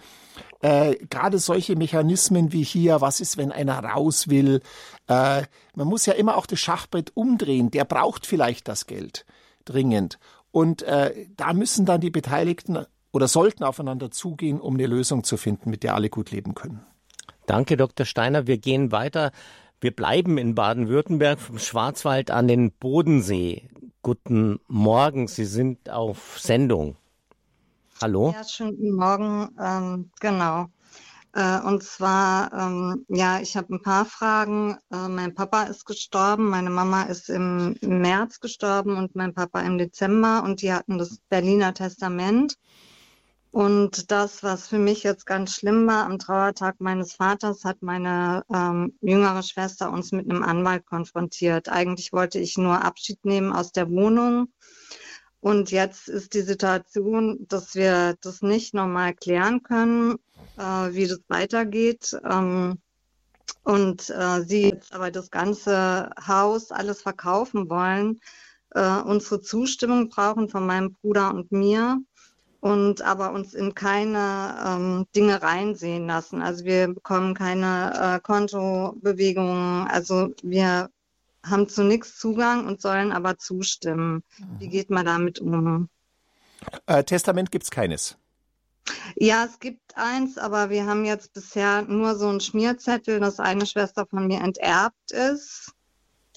[0.62, 4.62] Äh, gerade solche Mechanismen wie hier, was ist, wenn einer raus will?
[5.06, 5.44] Äh,
[5.76, 7.70] man muss ja immer auch das Schachbrett umdrehen.
[7.70, 9.26] Der braucht vielleicht das Geld
[9.64, 10.18] dringend.
[10.50, 15.36] Und äh, da müssen dann die Beteiligten oder sollten aufeinander zugehen, um eine Lösung zu
[15.36, 16.84] finden, mit der alle gut leben können.
[17.46, 18.06] Danke, Dr.
[18.06, 18.46] Steiner.
[18.46, 19.32] Wir gehen weiter.
[19.80, 23.68] Wir bleiben in Baden-Württemberg vom Schwarzwald an den Bodensee.
[24.02, 26.96] Guten Morgen, Sie sind auf Sendung.
[28.00, 28.32] Hallo?
[28.34, 29.48] Ja, schönen guten Morgen.
[29.60, 30.66] Ähm, genau.
[31.32, 34.76] Äh, und zwar, ähm, ja, ich habe ein paar Fragen.
[34.92, 39.60] Äh, mein Papa ist gestorben, meine Mama ist im, im März gestorben und mein Papa
[39.60, 42.56] im Dezember und die hatten das Berliner Testament.
[43.52, 48.44] Und das, was für mich jetzt ganz schlimm war, am Trauertag meines Vaters hat meine
[48.54, 51.68] ähm, jüngere Schwester uns mit einem Anwalt konfrontiert.
[51.68, 54.52] Eigentlich wollte ich nur Abschied nehmen aus der Wohnung.
[55.40, 60.16] Und jetzt ist die Situation, dass wir das nicht nochmal klären können,
[60.56, 62.16] äh, wie das weitergeht.
[62.24, 62.78] Ähm,
[63.64, 68.20] und äh, sie jetzt aber das ganze Haus, alles verkaufen wollen,
[68.70, 71.98] äh, unsere Zustimmung brauchen von meinem Bruder und mir
[72.60, 76.42] und aber uns in keine ähm, Dinge reinsehen lassen.
[76.42, 79.86] Also wir bekommen keine äh, Kontobewegungen.
[79.88, 80.90] Also wir
[81.44, 84.22] haben zu nichts Zugang und sollen aber zustimmen.
[84.58, 84.70] Wie mhm.
[84.70, 85.88] geht man damit um?
[86.86, 88.16] Äh, Testament gibt es keines.
[89.16, 93.66] Ja, es gibt eins, aber wir haben jetzt bisher nur so einen Schmierzettel, dass eine
[93.66, 95.72] Schwester von mir enterbt ist.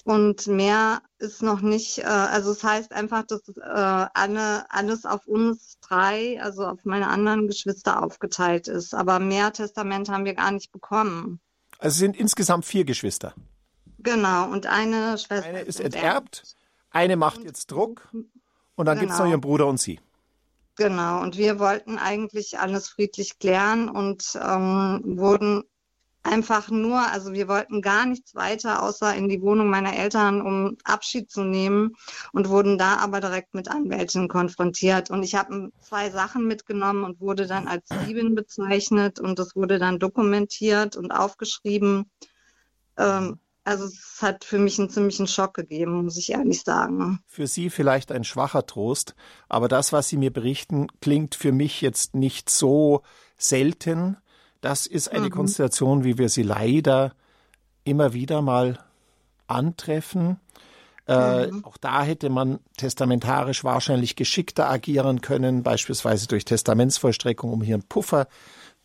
[0.04, 5.26] Und mehr ist noch nicht, äh, also es heißt einfach, dass äh, alle, alles auf
[5.26, 8.94] uns drei, also auf meine anderen Geschwister aufgeteilt ist.
[8.94, 11.40] Aber mehr Testament haben wir gar nicht bekommen.
[11.78, 13.34] Also es sind insgesamt vier Geschwister.
[13.98, 15.48] Genau, und eine Schwester.
[15.48, 16.54] Eine ist enterbt,
[16.90, 18.06] eine macht jetzt Druck
[18.74, 19.00] und dann genau.
[19.00, 20.00] gibt es noch ihren Bruder und sie.
[20.76, 25.64] Genau, und wir wollten eigentlich alles friedlich klären und ähm, wurden
[26.24, 30.76] einfach nur, also wir wollten gar nichts weiter, außer in die Wohnung meiner Eltern, um
[30.82, 31.94] Abschied zu nehmen
[32.32, 35.10] und wurden da aber direkt mit Anwälten konfrontiert.
[35.10, 39.78] Und ich habe zwei Sachen mitgenommen und wurde dann als Diebin bezeichnet und das wurde
[39.78, 42.10] dann dokumentiert und aufgeschrieben.
[42.96, 47.20] Ähm, also es hat für mich einen ziemlichen Schock gegeben, muss ich ehrlich sagen.
[47.26, 49.14] Für Sie vielleicht ein schwacher Trost,
[49.48, 53.02] aber das, was Sie mir berichten, klingt für mich jetzt nicht so
[53.38, 54.18] selten
[54.64, 55.30] das ist eine mhm.
[55.30, 57.12] Konstellation, wie wir sie leider
[57.84, 58.78] immer wieder mal
[59.46, 60.40] antreffen.
[61.06, 61.66] Äh, mhm.
[61.66, 67.86] Auch da hätte man testamentarisch wahrscheinlich geschickter agieren können, beispielsweise durch Testamentsvollstreckung, um hier einen
[67.86, 68.26] Puffer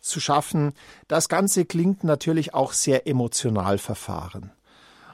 [0.00, 0.74] zu schaffen.
[1.08, 4.52] Das Ganze klingt natürlich auch sehr emotional verfahren.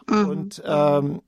[0.09, 0.29] Mhm.
[0.29, 1.23] Und ähm,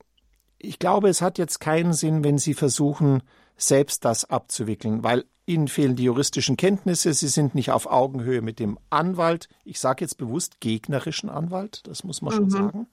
[0.57, 3.23] ich glaube, es hat jetzt keinen Sinn, wenn Sie versuchen,
[3.55, 8.59] selbst das abzuwickeln, weil Ihnen fehlen die juristischen Kenntnisse, Sie sind nicht auf Augenhöhe mit
[8.59, 12.37] dem Anwalt, ich sage jetzt bewusst gegnerischen Anwalt, das muss man mhm.
[12.37, 12.87] schon sagen.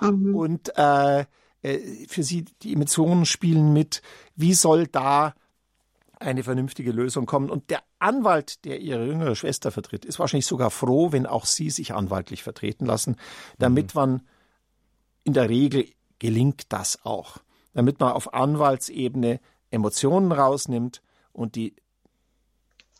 [0.00, 0.34] Mhm.
[0.34, 1.26] Und äh,
[1.62, 4.02] äh, für Sie, die Emotionen spielen mit,
[4.34, 5.34] wie soll da
[6.18, 7.50] eine vernünftige Lösung kommen.
[7.50, 11.70] Und der Anwalt, der Ihre jüngere Schwester vertritt, ist wahrscheinlich sogar froh, wenn auch Sie
[11.70, 13.16] sich anwaltlich vertreten lassen,
[13.58, 14.00] damit mhm.
[14.00, 14.22] man
[15.24, 15.86] in der Regel
[16.18, 17.38] gelingt das auch,
[17.72, 21.02] damit man auf Anwaltsebene Emotionen rausnimmt
[21.34, 21.74] und die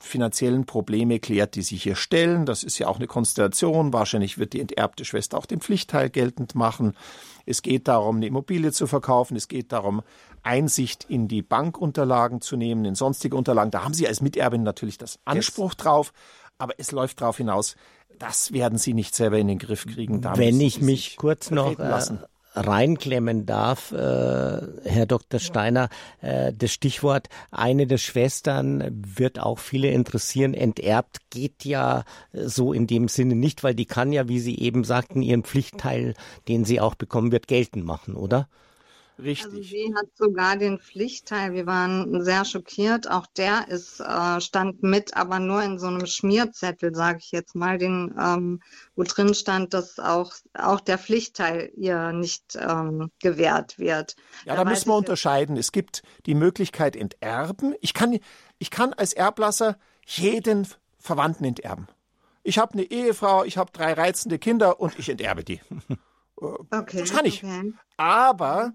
[0.01, 2.45] finanziellen Probleme klärt, die sich hier stellen.
[2.45, 3.93] Das ist ja auch eine Konstellation.
[3.93, 6.95] Wahrscheinlich wird die enterbte Schwester auch den Pflichtteil geltend machen.
[7.47, 9.37] Es geht darum, eine Immobilie zu verkaufen.
[9.37, 10.03] Es geht darum,
[10.43, 13.71] Einsicht in die Bankunterlagen zu nehmen, in sonstige Unterlagen.
[13.71, 16.13] Da haben Sie als Miterbin natürlich das Anspruch drauf.
[16.59, 17.75] Aber es läuft darauf hinaus,
[18.19, 20.23] das werden Sie nicht selber in den Griff kriegen.
[20.23, 22.01] Wenn ich mich kurz noch äh,
[22.55, 25.41] reinklemmen darf, äh, Herr Dr.
[25.41, 25.89] Steiner,
[26.21, 30.55] äh, das Stichwort eine der Schwestern wird auch viele interessieren.
[30.55, 34.85] Enterbt geht ja so in dem Sinne nicht, weil die kann ja, wie Sie eben
[34.85, 36.15] sagten, ihren Pflichtteil,
[36.49, 38.49] den sie auch bekommen wird, geltend machen, oder?
[39.19, 39.47] Richtig.
[39.47, 41.53] Also sie hat sogar den Pflichtteil.
[41.53, 43.09] Wir waren sehr schockiert.
[43.09, 47.55] Auch der ist äh, stand mit, aber nur in so einem Schmierzettel, sage ich jetzt
[47.55, 48.61] mal, den, ähm,
[48.97, 54.17] wo drin stand, dass auch auch der Pflichtteil ihr nicht ähm, gewährt wird.
[54.47, 55.57] Ja, da, da müssen wir unterscheiden.
[55.57, 57.75] Es gibt die Möglichkeit enterben.
[57.81, 58.19] Ich kann
[58.59, 60.67] ich kann als Erblasser jeden
[60.99, 61.87] Verwandten enterben.
[62.43, 65.61] Ich habe eine Ehefrau, ich habe drei reizende Kinder und ich enterbe die.
[66.37, 67.43] Okay, das kann ich.
[67.45, 67.73] Okay.
[67.97, 68.75] Aber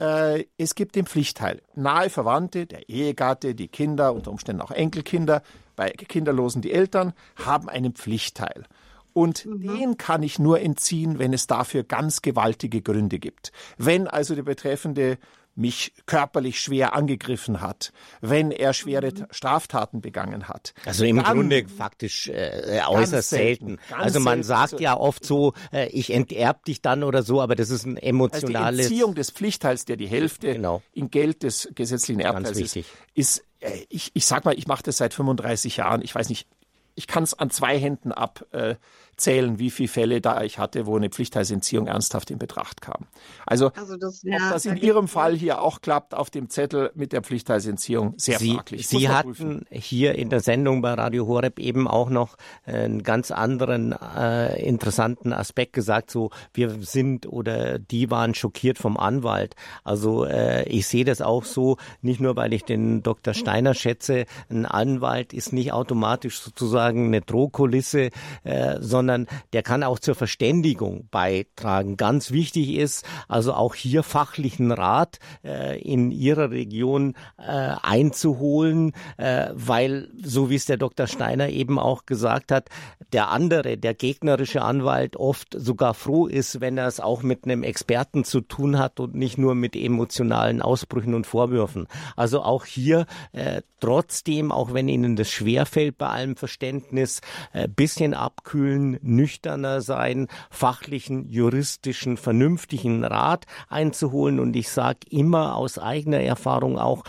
[0.00, 1.62] äh, es gibt den Pflichtteil.
[1.74, 5.42] Nahe Verwandte, der Ehegatte, die Kinder, unter Umständen auch Enkelkinder,
[5.76, 8.64] bei Kinderlosen die Eltern, haben einen Pflichtteil.
[9.12, 9.62] Und mhm.
[9.62, 13.52] den kann ich nur entziehen, wenn es dafür ganz gewaltige Gründe gibt.
[13.76, 15.18] Wenn also der Betreffende
[15.54, 19.26] mich körperlich schwer angegriffen hat, wenn er schwere mhm.
[19.30, 20.74] Straftaten begangen hat.
[20.84, 23.76] Also im dann, Grunde faktisch äh, äußerst selten.
[23.78, 23.78] selten.
[23.94, 24.70] Also man selten.
[24.70, 27.96] sagt ja oft so, äh, ich enterb dich dann oder so, aber das ist ein
[27.96, 28.56] emotionales...
[28.56, 30.82] Also die Entziehung des Pflichtteils, der die Hälfte genau.
[30.92, 32.78] in Geld des gesetzlichen Erbteils ist,
[33.14, 36.02] ist äh, ich, ich sag mal, ich mache das seit 35 Jahren.
[36.02, 36.48] Ich weiß nicht,
[36.94, 41.08] ich kann es an zwei Händen abzählen, wie viele Fälle da ich hatte, wo eine
[41.08, 43.06] Pflichtteilsentziehung ernsthaft in Betracht kam.
[43.46, 46.90] Also, also das, ja, ob das in Ihrem Fall hier auch klappt auf dem Zettel
[46.94, 48.88] mit der Pflichtteilsentziehung, sehr Sie, fraglich.
[48.88, 49.66] Sie hatten prüfen.
[49.70, 55.32] hier in der Sendung bei Radio Horeb eben auch noch einen ganz anderen äh, interessanten
[55.32, 59.54] Aspekt gesagt, so wir sind oder die waren schockiert vom Anwalt.
[59.84, 63.34] Also äh, ich sehe das auch so, nicht nur weil ich den Dr.
[63.34, 68.10] Steiner schätze, ein Anwalt ist nicht automatisch sozusagen sozusagen eine Drohkulisse,
[68.44, 71.96] äh, sondern der kann auch zur Verständigung beitragen.
[71.96, 79.48] Ganz wichtig ist also auch hier fachlichen Rat äh, in Ihrer Region äh, einzuholen, äh,
[79.52, 81.06] weil, so wie es der Dr.
[81.06, 82.68] Steiner eben auch gesagt hat,
[83.12, 87.62] der andere, der gegnerische Anwalt oft sogar froh ist, wenn er es auch mit einem
[87.62, 91.86] Experten zu tun hat und nicht nur mit emotionalen Ausbrüchen und Vorwürfen.
[92.16, 97.20] Also auch hier äh, trotzdem, auch wenn Ihnen das schwerfällt bei allem Verständnis, Verständnis,
[97.52, 104.38] äh, bisschen abkühlen, nüchterner sein, fachlichen, juristischen, vernünftigen Rat einzuholen.
[104.38, 107.02] Und ich sage immer aus eigener Erfahrung auch,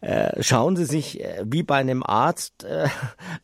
[0.00, 2.88] äh, schauen Sie sich äh, wie bei einem Arzt äh,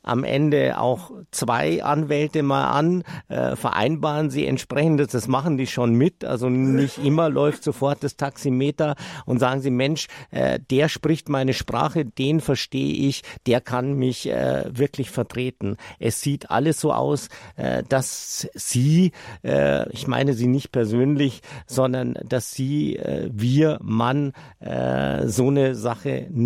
[0.03, 5.95] am Ende auch zwei Anwälte mal an, äh, vereinbaren Sie entsprechendes, das machen die schon
[5.95, 8.95] mit, also nicht immer läuft sofort das Taximeter
[9.27, 14.29] und sagen Sie, Mensch, äh, der spricht meine Sprache, den verstehe ich, der kann mich
[14.29, 15.77] äh, wirklich vertreten.
[15.99, 19.13] Es sieht alles so aus, äh, dass Sie,
[19.43, 25.75] äh, ich meine Sie nicht persönlich, sondern dass Sie, äh, wir, Mann, äh, so eine
[25.75, 26.44] Sache nicht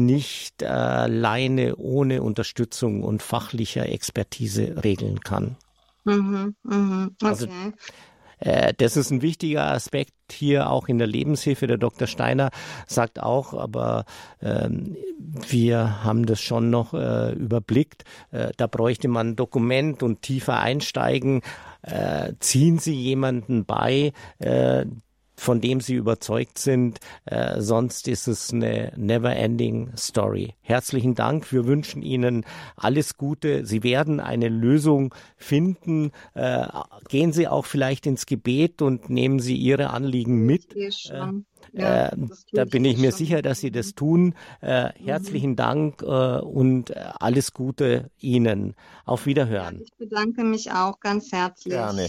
[0.63, 5.57] alleine ohne Unterstützung und fachlicher Expertise regeln kann.
[6.05, 7.73] Mhm, mh, also, okay.
[8.41, 11.67] Also, das ist ein wichtiger Aspekt hier auch in der Lebenshilfe.
[11.67, 12.07] Der Dr.
[12.07, 12.51] Steiner
[12.87, 14.05] sagt auch, aber
[14.41, 14.97] ähm,
[15.49, 18.05] wir haben das schon noch äh, überblickt.
[18.31, 21.43] Äh, da bräuchte man ein Dokument und tiefer einsteigen.
[21.83, 24.85] Äh, ziehen Sie jemanden bei, äh,
[25.38, 26.98] von dem sie überzeugt sind.
[27.24, 30.55] Äh, sonst ist es eine never-ending Story.
[30.62, 31.53] Herzlichen Dank.
[31.53, 32.44] Wir wünschen Ihnen
[32.77, 33.64] alles Gute.
[33.64, 36.11] Sie werden eine Lösung finden.
[36.35, 36.66] Äh,
[37.09, 40.74] gehen Sie auch vielleicht ins Gebet und nehmen Sie Ihre Anliegen mit.
[40.74, 40.90] Äh,
[41.72, 42.16] ja, äh,
[42.53, 43.18] da bin ich mir schon.
[43.18, 44.35] sicher, dass Sie das tun.
[44.61, 45.57] Äh, herzlichen mhm.
[45.57, 46.07] Dank äh,
[46.40, 48.74] und alles Gute Ihnen.
[49.05, 49.77] Auf Wiederhören.
[49.77, 51.74] Ja, ich bedanke mich auch ganz herzlich.
[51.74, 52.09] Gerne.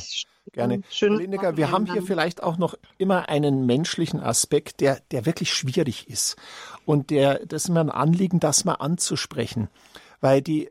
[0.51, 0.81] Gerne.
[0.99, 6.09] Lineker, wir haben hier vielleicht auch noch immer einen menschlichen Aspekt, der, der wirklich schwierig
[6.09, 6.35] ist.
[6.85, 9.69] Und der, das ist mir ein Anliegen, das mal anzusprechen.
[10.21, 10.69] Weil die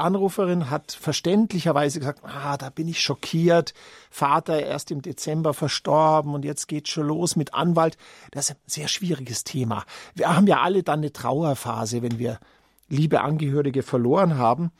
[0.00, 3.74] Anruferin hat verständlicherweise gesagt, ah, da bin ich schockiert.
[4.10, 7.96] Vater erst im Dezember verstorben und jetzt geht's schon los mit Anwalt.
[8.30, 9.84] Das ist ein sehr schwieriges Thema.
[10.14, 12.40] Wir haben ja alle dann eine Trauerphase, wenn wir
[12.88, 14.72] liebe Angehörige verloren haben.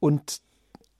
[0.00, 0.41] Und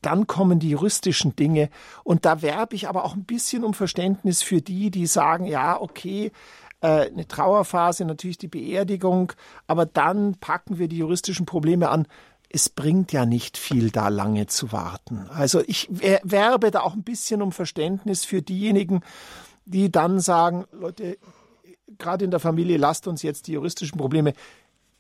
[0.03, 1.71] dann kommen die juristischen Dinge.
[2.05, 5.81] Und da werbe ich aber auch ein bisschen um Verständnis für die, die sagen, ja,
[5.81, 6.33] okay,
[6.81, 9.33] äh, eine Trauerphase, natürlich die Beerdigung,
[9.67, 12.07] aber dann packen wir die juristischen Probleme an.
[12.49, 15.27] Es bringt ja nicht viel, da lange zu warten.
[15.31, 19.01] Also ich werbe da auch ein bisschen um Verständnis für diejenigen,
[19.65, 21.17] die dann sagen, Leute,
[21.99, 24.35] gerade in der Familie, lasst uns jetzt die juristischen Probleme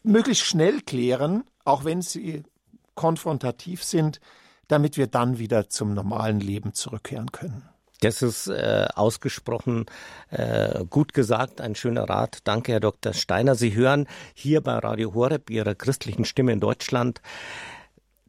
[0.02, 2.42] möglichst schnell klären, auch wenn sie
[2.94, 4.20] konfrontativ sind,
[4.72, 7.68] damit wir dann wieder zum normalen Leben zurückkehren können.
[8.00, 9.86] Das ist äh, ausgesprochen
[10.30, 12.38] äh, gut gesagt, ein schöner Rat.
[12.44, 13.12] Danke, Herr Dr.
[13.12, 13.54] Steiner.
[13.54, 17.20] Sie hören hier bei Radio Horeb, Ihrer christlichen Stimme in Deutschland,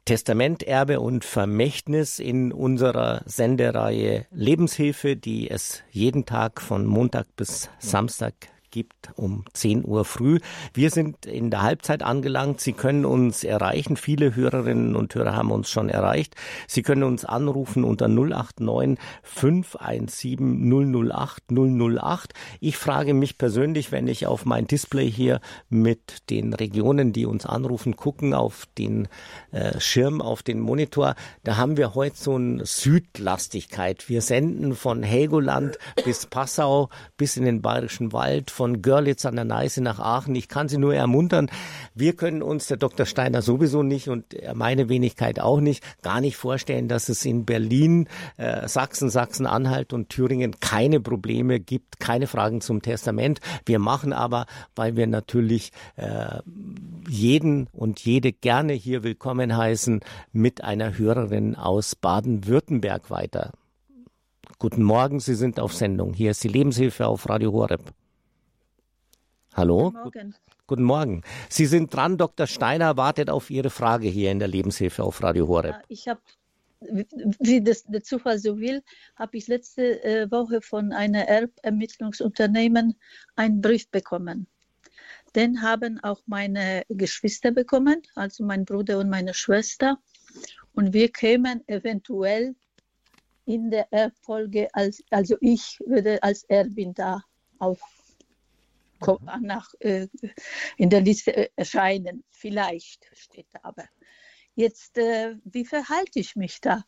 [0.05, 7.69] Testament, Erbe und Vermächtnis in unserer Sendereihe Lebenshilfe, die es jeden Tag von Montag bis
[7.79, 8.33] Samstag
[8.73, 10.39] gibt um 10 Uhr früh.
[10.73, 12.59] Wir sind in der Halbzeit angelangt.
[12.59, 13.97] Sie können uns erreichen.
[13.97, 16.35] Viele Hörerinnen und Hörer haben uns schon erreicht.
[16.67, 22.33] Sie können uns anrufen unter 089 517 008 008.
[22.61, 27.45] Ich frage mich persönlich, wenn ich auf mein Display hier mit den Regionen, die uns
[27.45, 29.07] anrufen, gucken, auf den
[29.51, 34.09] äh, Schirm, auf den Monitor, da haben wir heute so eine Südlastigkeit.
[34.09, 39.35] Wir senden von Helgoland bis Passau bis in den Bayerischen Wald, von von Görlitz an
[39.35, 40.35] der Neiße nach Aachen.
[40.35, 41.51] Ich kann Sie nur ermuntern.
[41.95, 43.05] Wir können uns, der Dr.
[43.05, 44.23] Steiner sowieso nicht und
[44.55, 50.07] meine Wenigkeit auch nicht, gar nicht vorstellen, dass es in Berlin, äh, Sachsen, Sachsen-Anhalt und
[50.07, 53.41] Thüringen keine Probleme gibt, keine Fragen zum Testament.
[53.65, 54.45] Wir machen aber,
[54.77, 56.39] weil wir natürlich äh,
[57.09, 59.99] jeden und jede gerne hier willkommen heißen,
[60.31, 63.51] mit einer Hörerin aus Baden-Württemberg weiter.
[64.57, 66.13] Guten Morgen, Sie sind auf Sendung.
[66.13, 67.93] Hier ist die Lebenshilfe auf Radio Horeb.
[69.55, 69.91] Hallo?
[69.91, 70.35] Guten Morgen.
[70.65, 71.21] Guten Morgen.
[71.49, 72.17] Sie sind dran.
[72.17, 72.47] Dr.
[72.47, 75.75] Steiner wartet auf Ihre Frage hier in der Lebenshilfe auf Radio Horeb.
[75.89, 76.21] Ich habe,
[76.79, 78.81] wie das der Zufall so will,
[79.15, 82.95] habe ich letzte äh, Woche von einem Erbermittlungsunternehmen
[83.35, 84.47] einen Brief bekommen.
[85.35, 89.99] Den haben auch meine Geschwister bekommen, also mein Bruder und meine Schwester.
[90.73, 92.55] Und wir kämen eventuell
[93.45, 97.23] in der Erbfolge, als, also ich würde als Erbin da
[97.63, 97.77] Mhm.
[99.41, 100.07] Nach, äh,
[100.77, 102.23] in der Liste erscheinen.
[102.29, 103.85] Vielleicht steht da aber.
[104.55, 106.83] Jetzt, äh, wie verhalte ich mich da?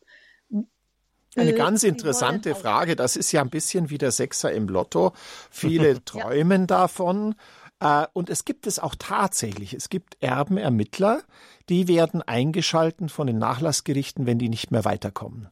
[1.35, 2.95] Eine äh, ganz interessante Frage.
[2.95, 5.13] Das ist ja ein bisschen wie der Sechser im Lotto.
[5.49, 6.67] Viele träumen ja.
[6.67, 7.35] davon.
[7.79, 9.73] Äh, und es gibt es auch tatsächlich.
[9.73, 11.23] Es gibt Erbenermittler,
[11.69, 15.49] die werden eingeschalten von den Nachlassgerichten, wenn die nicht mehr weiterkommen.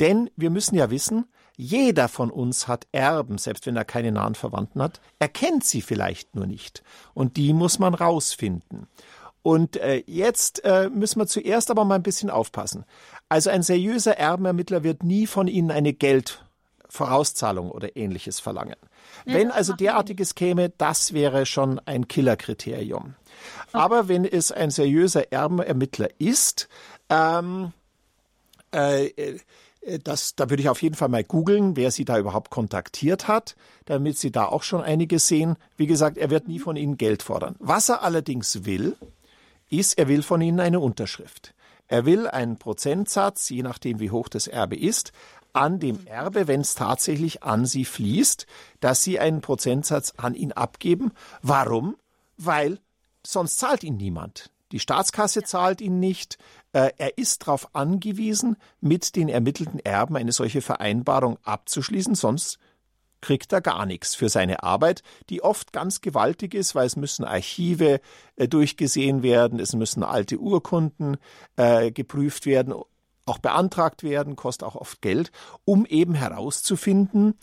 [0.00, 1.26] Denn wir müssen ja wissen,
[1.56, 5.00] jeder von uns hat Erben, selbst wenn er keine nahen Verwandten hat.
[5.18, 6.82] Er kennt sie vielleicht nur nicht.
[7.14, 8.88] Und die muss man rausfinden.
[9.42, 12.84] Und äh, jetzt äh, müssen wir zuerst aber mal ein bisschen aufpassen.
[13.28, 18.76] Also ein seriöser Erbenermittler wird nie von Ihnen eine Geldvorauszahlung oder ähnliches verlangen.
[19.26, 23.14] Ja, wenn also derartiges käme, das wäre schon ein Killerkriterium.
[23.68, 23.68] Okay.
[23.72, 26.68] Aber wenn es ein seriöser Erbenermittler ist,
[27.10, 27.72] ähm,
[28.74, 29.38] äh, äh,
[30.02, 33.56] das, da würde ich auf jeden Fall mal googeln, wer Sie da überhaupt kontaktiert hat,
[33.84, 35.56] damit Sie da auch schon einiges sehen.
[35.76, 37.56] Wie gesagt, er wird nie von Ihnen Geld fordern.
[37.58, 38.96] Was er allerdings will,
[39.68, 41.54] ist, er will von Ihnen eine Unterschrift.
[41.86, 45.12] Er will einen Prozentsatz, je nachdem wie hoch das Erbe ist,
[45.52, 48.46] an dem Erbe, wenn es tatsächlich an Sie fließt,
[48.80, 51.12] dass Sie einen Prozentsatz an ihn abgeben.
[51.42, 51.96] Warum?
[52.36, 52.80] Weil
[53.24, 54.50] sonst zahlt ihn niemand.
[54.72, 56.38] Die Staatskasse zahlt ihn nicht.
[56.74, 62.58] Äh, er ist darauf angewiesen, mit den ermittelten Erben eine solche Vereinbarung abzuschließen, sonst
[63.20, 67.24] kriegt er gar nichts für seine Arbeit, die oft ganz gewaltig ist, weil es müssen
[67.24, 68.00] Archive
[68.36, 71.16] äh, durchgesehen werden, es müssen alte Urkunden
[71.56, 72.74] äh, geprüft werden,
[73.24, 75.30] auch beantragt werden, kostet auch oft Geld,
[75.64, 77.38] um eben herauszufinden,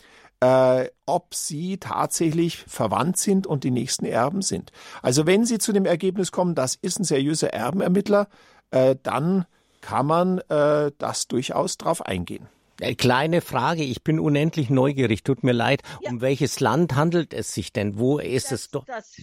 [1.06, 4.72] ob sie tatsächlich verwandt sind und die nächsten Erben sind.
[5.04, 8.28] Also wenn Sie zu dem Ergebnis kommen, das ist ein seriöser Erbenermittler,
[8.72, 9.46] äh, dann
[9.82, 12.48] kann man äh, das durchaus drauf eingehen.
[12.80, 15.82] Äh, kleine Frage, ich bin unendlich neugierig, tut mir leid.
[16.02, 16.10] Ja.
[16.10, 18.00] Um welches Land handelt es sich denn?
[18.00, 18.86] Wo ist das, es doch?
[18.86, 19.16] Das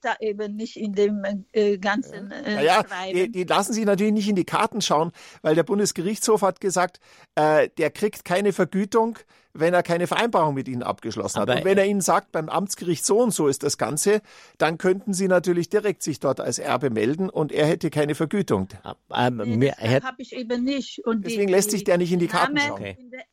[0.00, 4.28] da eben nicht in dem äh, ganzen äh, naja, die, die, lassen sich natürlich nicht
[4.28, 5.12] in die Karten schauen,
[5.42, 7.00] weil der Bundesgerichtshof hat gesagt,
[7.34, 9.18] äh, der kriegt keine Vergütung,
[9.52, 11.48] wenn er keine Vereinbarung mit Ihnen abgeschlossen hat.
[11.48, 14.22] Aber und wenn er Ihnen sagt, beim Amtsgericht so und so ist das Ganze,
[14.58, 18.68] dann könnten Sie natürlich direkt sich dort als Erbe melden und er hätte keine Vergütung.
[19.14, 21.04] Ähm, nee, das habe ich eben nicht.
[21.04, 23.10] Und Deswegen die, lässt sich der nicht in die Karten Name schauen.
[23.10, 23.24] Der,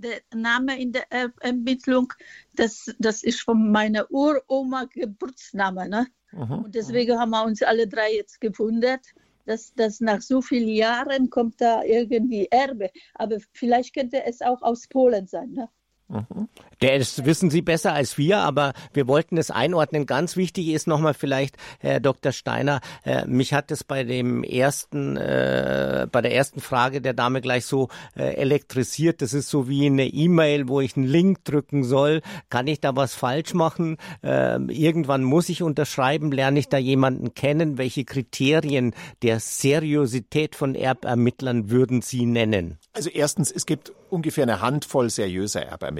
[0.00, 1.04] der Name in der
[1.40, 2.12] Ermittlung,
[2.54, 5.88] das, das ist von meiner Uroma Geburtsname.
[5.88, 6.06] Ne?
[6.32, 6.64] Mhm.
[6.64, 9.06] Und deswegen haben wir uns alle drei jetzt gewundert
[9.46, 12.90] dass, dass nach so vielen Jahren kommt da irgendwie Erbe.
[13.14, 15.50] Aber vielleicht könnte es auch aus Polen sein.
[15.52, 15.68] Ne?
[16.10, 16.48] Mhm.
[16.80, 20.06] Das wissen Sie besser als wir, aber wir wollten es einordnen.
[20.06, 22.32] Ganz wichtig ist nochmal vielleicht, Herr Dr.
[22.32, 27.42] Steiner, äh, mich hat es bei dem ersten, äh, bei der ersten Frage der Dame
[27.42, 29.20] gleich so äh, elektrisiert.
[29.20, 32.22] Das ist so wie eine E-Mail, wo ich einen Link drücken soll.
[32.48, 33.98] Kann ich da was falsch machen?
[34.22, 36.32] Ähm, irgendwann muss ich unterschreiben.
[36.32, 37.76] Lerne ich da jemanden kennen?
[37.78, 42.78] Welche Kriterien der Seriosität von Erbermittlern würden Sie nennen?
[42.94, 45.99] Also erstens, es gibt ungefähr eine Handvoll seriöser Erbermittler.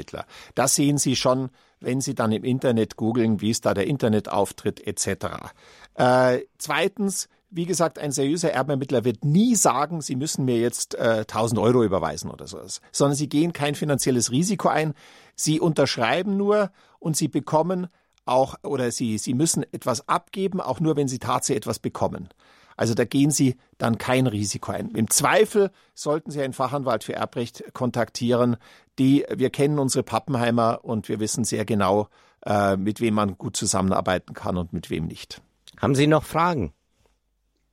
[0.55, 4.87] Das sehen Sie schon, wenn Sie dann im Internet googeln, wie ist da der Internetauftritt
[4.87, 5.53] etc.
[5.95, 11.25] Äh, zweitens, wie gesagt, ein seriöser Erbermittler wird nie sagen, Sie müssen mir jetzt äh,
[11.27, 14.95] 1000 Euro überweisen oder sowas, sondern Sie gehen kein finanzielles Risiko ein.
[15.35, 17.89] Sie unterschreiben nur und Sie bekommen
[18.25, 22.29] auch oder Sie, Sie müssen etwas abgeben, auch nur wenn Sie tatsächlich etwas bekommen.
[22.81, 24.93] Also da gehen Sie dann kein Risiko ein.
[24.93, 28.57] Im Zweifel sollten Sie einen Fachanwalt für Erbrecht kontaktieren.
[28.99, 32.09] Die, wir kennen unsere Pappenheimer und wir wissen sehr genau,
[32.47, 35.43] äh, mit wem man gut zusammenarbeiten kann und mit wem nicht.
[35.79, 36.73] Haben Sie noch Fragen?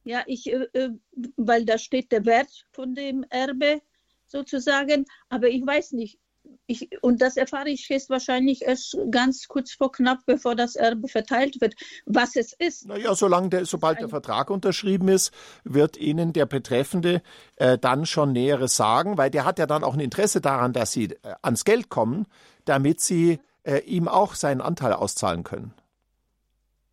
[0.03, 0.89] Ja, ich, äh, äh
[1.37, 3.81] weil da steht der Wert von dem Erbe
[4.25, 6.19] sozusagen, aber ich weiß nicht,
[6.65, 11.07] ich, und das erfahre ich jetzt wahrscheinlich erst ganz kurz vor knapp, bevor das Erbe
[11.07, 11.75] verteilt wird,
[12.05, 12.87] was es ist.
[12.87, 15.33] Naja, solange der, sobald der Vertrag unterschrieben ist,
[15.63, 17.21] wird Ihnen der Betreffende
[17.55, 20.91] äh, dann schon Näheres sagen, weil der hat ja dann auch ein Interesse daran, dass
[20.91, 22.25] Sie äh, ans Geld kommen,
[22.65, 25.73] damit Sie äh, ihm auch seinen Anteil auszahlen können.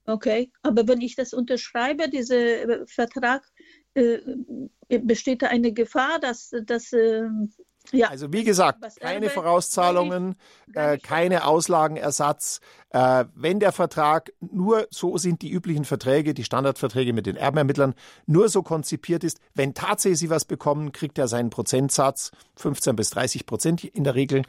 [0.06, 3.42] Okay, aber wenn ich das unterschreibe, diesen äh, Vertrag,
[3.94, 4.18] äh,
[4.88, 7.52] besteht da eine Gefahr, dass, dass ähm,
[7.92, 10.36] Ja, also wie gesagt, keine Vorauszahlungen,
[10.72, 12.60] äh, keine Auslagenersatz.
[12.90, 17.94] Äh, wenn der Vertrag nur, so sind die üblichen Verträge, die Standardverträge mit den Erbenermittlern,
[18.26, 23.10] nur so konzipiert ist, wenn tatsächlich sie was bekommen, kriegt er seinen Prozentsatz, 15 bis
[23.10, 24.42] 30 Prozent in der Regel.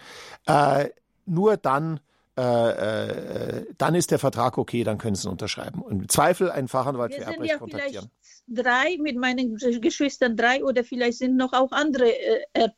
[0.45, 0.89] Äh,
[1.25, 1.99] nur dann
[2.37, 5.81] äh, äh, dann ist der Vertrag okay, dann können Sie ihn unterschreiben.
[5.81, 8.11] Und im Zweifel einen Fachanwalt Wir für Erbrecht ja kontaktieren.
[8.47, 12.73] Drei mit meinen Geschwistern, drei oder vielleicht sind noch auch andere äh, Erb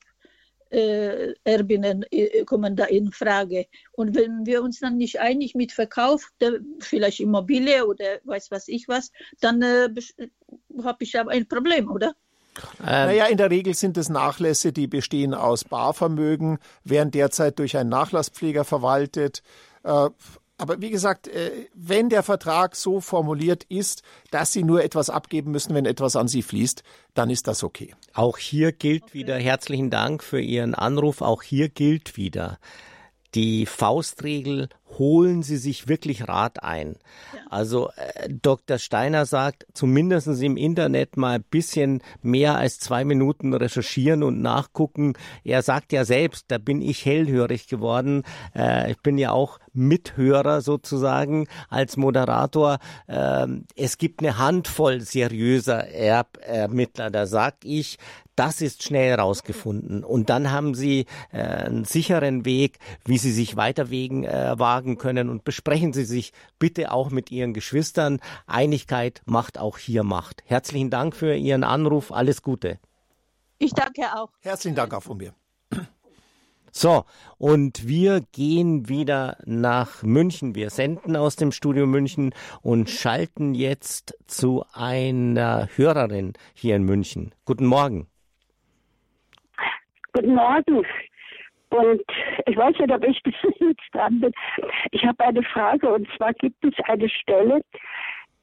[0.69, 3.67] Erbinnen äh, kommen da in Frage.
[3.93, 8.67] Und wenn wir uns dann nicht einig mit Verkauf, der, vielleicht Immobilie oder weiß was
[8.67, 9.89] ich was, dann äh,
[10.83, 12.13] habe ich aber ein Problem, oder?
[12.79, 17.77] Ähm, naja, in der Regel sind es Nachlässe, die bestehen aus Barvermögen, werden derzeit durch
[17.77, 19.43] einen Nachlasspfleger verwaltet.
[19.83, 20.09] Äh,
[20.57, 24.01] aber wie gesagt, äh, wenn der Vertrag so formuliert ist,
[24.31, 26.83] dass Sie nur etwas abgeben müssen, wenn etwas an Sie fließt,
[27.13, 27.93] dann ist das okay.
[28.13, 29.13] Auch hier gilt okay.
[29.13, 31.21] wieder herzlichen Dank für Ihren Anruf.
[31.21, 32.57] Auch hier gilt wieder
[33.35, 36.95] die Faustregel holen Sie sich wirklich Rat ein.
[37.33, 37.39] Ja.
[37.49, 38.77] Also äh, Dr.
[38.77, 45.13] Steiner sagt, zumindest im Internet mal ein bisschen mehr als zwei Minuten recherchieren und nachgucken.
[45.43, 48.23] Er sagt ja selbst, da bin ich hellhörig geworden.
[48.55, 52.79] Äh, ich bin ja auch Mithörer sozusagen als Moderator.
[53.07, 57.11] Äh, es gibt eine Handvoll seriöser Erbermittler.
[57.11, 57.97] Da sag ich,
[58.37, 60.03] das ist schnell rausgefunden.
[60.03, 64.97] Und dann haben sie äh, einen sicheren Weg, wie sie sich weiter wegen, äh, wagen
[64.97, 65.29] können.
[65.29, 68.19] Und besprechen Sie sich bitte auch mit Ihren Geschwistern.
[68.45, 70.43] Einigkeit macht auch hier Macht.
[70.45, 72.11] Herzlichen Dank für Ihren Anruf.
[72.11, 72.79] Alles Gute.
[73.57, 74.29] Ich danke auch.
[74.41, 75.33] Herzlichen Dank auch von mir.
[76.71, 77.05] So,
[77.39, 80.53] und wir gehen wieder nach München.
[80.53, 87.33] Wir senden aus dem Studio München und schalten jetzt zu einer Hörerin hier in München.
[87.45, 88.05] Guten Morgen.
[90.17, 90.83] Guten Morgen.
[91.69, 92.01] Und
[92.47, 93.21] ich weiß nicht, ob ich
[93.59, 94.31] jetzt dran bin.
[94.89, 97.61] Ich habe eine Frage und zwar gibt es eine Stelle,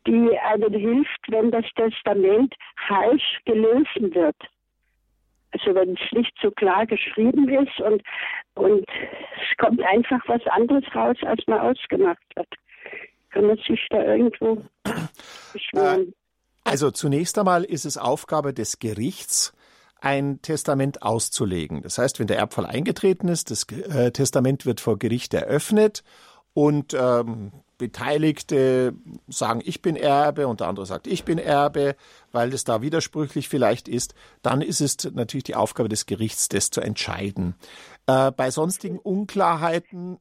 [0.06, 2.54] die einem hilft, wenn das Testament
[2.86, 4.36] falsch gelesen wird.
[5.50, 8.02] Also wenn es nicht so klar geschrieben ist und,
[8.54, 12.48] und es kommt einfach was anderes raus, als man ausgemacht hat.
[13.30, 14.62] Kann man sich da irgendwo
[15.52, 16.14] beschwören?
[16.62, 19.52] Also zunächst einmal ist es Aufgabe des Gerichts,
[20.04, 21.82] ein Testament auszulegen.
[21.82, 26.04] Das heißt, wenn der Erbfall eingetreten ist, das äh, Testament wird vor Gericht eröffnet
[26.52, 28.94] und ähm, Beteiligte
[29.26, 31.96] sagen, ich bin Erbe und der andere sagt, ich bin Erbe,
[32.30, 36.70] weil es da widersprüchlich vielleicht ist, dann ist es natürlich die Aufgabe des Gerichts, das
[36.70, 37.54] zu entscheiden.
[38.06, 40.18] Äh, bei sonstigen Unklarheiten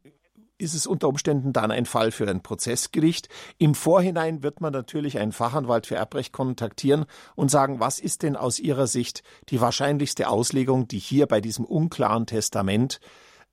[0.64, 3.30] ist es unter Umständen dann ein Fall für ein Prozessgericht.
[3.57, 7.05] Im Vorhinein wird man natürlich einen Fachanwalt für Erbrecht kontaktieren
[7.36, 11.66] und sagen, was ist denn aus Ihrer Sicht die wahrscheinlichste Auslegung, die hier bei diesem
[11.66, 12.99] unklaren Testament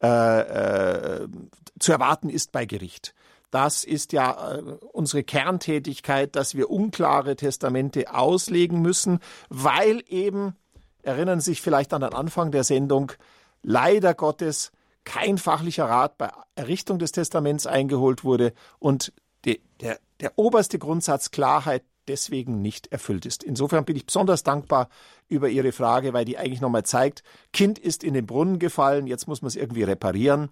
[0.02, 1.28] äh, äh,
[1.78, 3.14] zu erwarten ist bei Gericht.
[3.50, 10.54] Das ist ja äh, unsere Kerntätigkeit, dass wir unklare Testamente auslegen müssen, weil eben,
[11.02, 13.12] erinnern Sie sich vielleicht an den Anfang der Sendung,
[13.62, 14.72] leider Gottes
[15.04, 19.12] kein fachlicher Rat bei Errichtung des Testaments eingeholt wurde und
[19.44, 23.42] die, der, der oberste Grundsatz Klarheit deswegen nicht erfüllt ist.
[23.42, 24.88] Insofern bin ich besonders dankbar
[25.28, 27.22] über Ihre Frage, weil die eigentlich nochmal zeigt,
[27.52, 30.50] Kind ist in den Brunnen gefallen, jetzt muss man es irgendwie reparieren.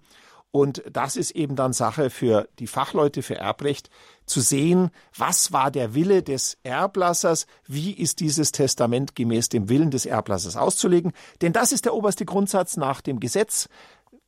[0.51, 3.91] Und das ist eben dann Sache für die Fachleute für Erbrecht,
[4.25, 9.91] zu sehen, was war der Wille des Erblassers, wie ist dieses Testament gemäß dem Willen
[9.91, 11.13] des Erblassers auszulegen.
[11.41, 13.69] Denn das ist der oberste Grundsatz nach dem Gesetz.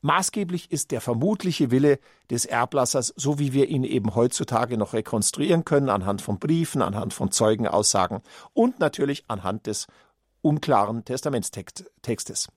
[0.01, 1.99] Maßgeblich ist der vermutliche Wille
[2.29, 7.13] des Erblassers, so wie wir ihn eben heutzutage noch rekonstruieren können, anhand von Briefen, anhand
[7.13, 8.21] von Zeugenaussagen
[8.53, 9.87] und natürlich anhand des
[10.41, 12.49] unklaren Testamentstextes.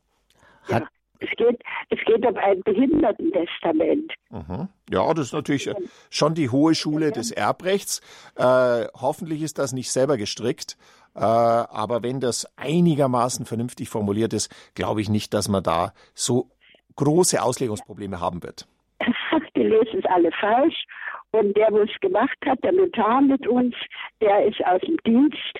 [0.68, 0.88] Ja,
[1.20, 4.12] es geht, es geht um ein Behindertentestament.
[4.30, 4.68] Mhm.
[4.90, 5.70] Ja, das ist natürlich
[6.10, 8.00] schon die hohe Schule des Erbrechts.
[8.36, 10.76] Äh, hoffentlich ist das nicht selber gestrickt.
[11.14, 16.50] Äh, aber wenn das einigermaßen vernünftig formuliert ist, glaube ich nicht, dass man da so
[16.96, 18.66] große Auslegungsprobleme haben wird.
[19.56, 20.84] Die lösen es alle falsch.
[21.32, 23.74] Und der, wo es gemacht hat, der Notar mit uns,
[24.20, 25.58] der ist aus dem Dienst,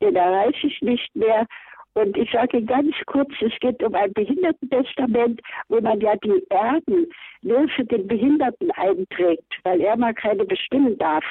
[0.00, 1.46] den erreiche ich nicht mehr.
[1.94, 7.06] Und ich sage ganz kurz, es geht um ein Behindertentestament, wo man ja die Erben
[7.42, 11.24] nur für den Behinderten einträgt, weil er mal keine bestimmen darf.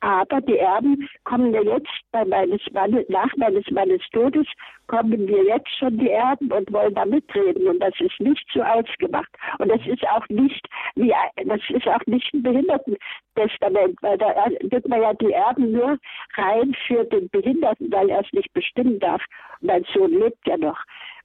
[0.00, 4.46] Aber die Erben kommen ja jetzt bei meines Mannes, nach meines Mannes Todes,
[4.86, 7.66] kommen wir jetzt schon die Erben und wollen da mitreden.
[7.66, 9.28] Und das ist nicht so ausgemacht.
[9.58, 11.12] Und das ist auch nicht wie,
[11.44, 15.98] das ist auch nicht ein Behindertentestament, weil da gibt man ja die Erben nur
[16.36, 19.22] rein für den Behinderten, weil er es nicht bestimmen darf.
[19.60, 20.78] mein Sohn lebt ja noch.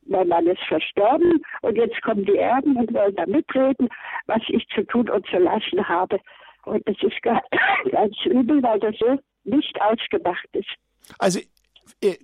[0.05, 3.87] mein Mann ist verstorben und jetzt kommen die Erben und wollen da mitreden,
[4.25, 6.19] was ich zu tun und zu lassen habe.
[6.65, 7.21] Und das ist
[7.91, 10.69] ganz übel, weil das so nicht ausgemacht ist.
[11.19, 11.39] Also
[12.01, 12.15] äh,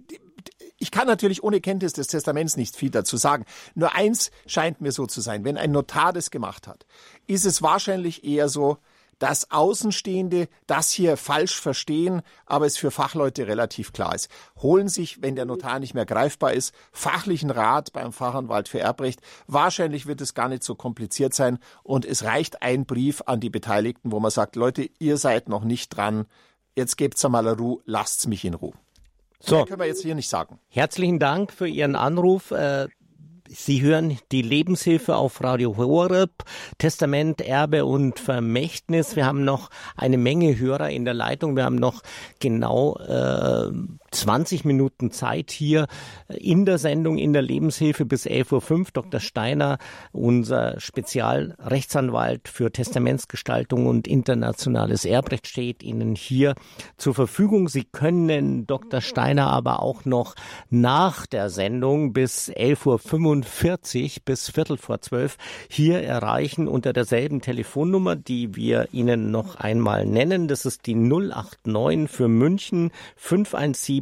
[0.78, 3.46] ich kann natürlich ohne Kenntnis des Testaments nicht viel dazu sagen.
[3.76, 5.44] Nur eins scheint mir so zu sein.
[5.44, 6.86] Wenn ein Notar das gemacht hat,
[7.28, 8.78] ist es wahrscheinlich eher so,
[9.20, 14.30] dass Außenstehende das hier falsch verstehen, aber es für Fachleute relativ klar ist.
[14.62, 19.22] Holen sich, wenn der Notar nicht mehr greifbar ist, fachlichen Rat beim Fachanwalt für Erbrecht.
[19.48, 23.50] Wahrscheinlich wird es gar nicht so kompliziert sein und es reicht ein Brief an die
[23.50, 26.26] Beteiligten, wo man sagt, Leute, ihr seid noch nicht dran,
[26.76, 28.74] jetzt gebt's einmal Ruhe, lasst's mich in Ruhe.
[29.42, 29.66] So.
[29.66, 30.60] Können wir jetzt hier nicht sagen.
[30.68, 32.52] Herzlichen Dank für Ihren Anruf.
[33.52, 36.44] Sie hören die Lebenshilfe auf Radio Horeb,
[36.78, 39.16] Testament, Erbe und Vermächtnis.
[39.16, 41.56] Wir haben noch eine Menge Hörer in der Leitung.
[41.56, 42.04] Wir haben noch
[42.40, 43.72] genau äh,
[44.12, 45.88] 20 Minuten Zeit hier
[46.28, 48.86] in der Sendung in der Lebenshilfe bis 11.05 Uhr.
[48.94, 49.20] Dr.
[49.20, 49.78] Steiner,
[50.12, 56.56] unser Spezialrechtsanwalt für Testamentsgestaltung und internationales Erbrecht, steht Ihnen hier
[56.98, 57.68] zur Verfügung.
[57.68, 59.02] Sie können Dr.
[59.02, 60.36] Steiner aber auch noch
[60.70, 65.38] nach der Sendung bis 11.45 Uhr bis Viertel vor zwölf
[65.70, 70.48] hier erreichen unter derselben Telefonnummer, die wir Ihnen noch einmal nennen.
[70.48, 73.99] Das ist die 089 für München 517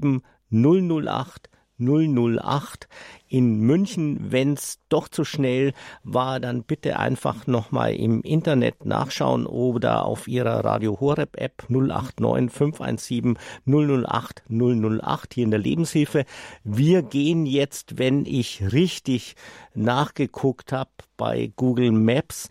[0.52, 2.88] 008 008
[3.28, 4.32] in München.
[4.32, 5.74] Wenn es doch zu schnell
[6.04, 12.52] war, dann bitte einfach nochmal im Internet nachschauen oder auf Ihrer Radio Horeb App 089
[12.52, 16.26] 517 008 008 hier in der Lebenshilfe.
[16.64, 19.36] Wir gehen jetzt, wenn ich richtig
[19.76, 22.50] nachgeguckt habe bei Google Maps,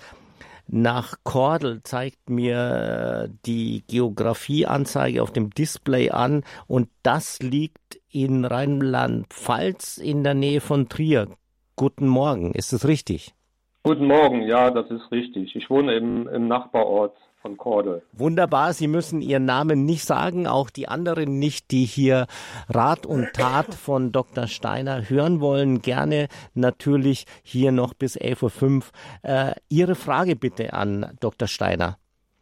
[0.69, 9.99] nach Kordel zeigt mir die Geografieanzeige auf dem Display an und das liegt in Rheinland-Pfalz
[9.99, 11.29] in der Nähe von Trier.
[11.77, 13.35] Guten Morgen, ist es richtig?
[13.83, 15.55] Guten Morgen, ja, das ist richtig.
[15.55, 17.17] Ich wohne im, im Nachbarort
[17.47, 18.03] von Kordel.
[18.13, 22.27] Wunderbar, Sie müssen Ihren Namen nicht sagen, auch die anderen nicht, die hier
[22.69, 24.49] Rat und Tat von Dr.
[24.49, 25.81] Steiner hören wollen.
[25.81, 28.83] Gerne natürlich hier noch bis 11.05 Uhr.
[29.23, 31.47] Äh, Ihre Frage bitte an Dr.
[31.47, 31.99] Steiner.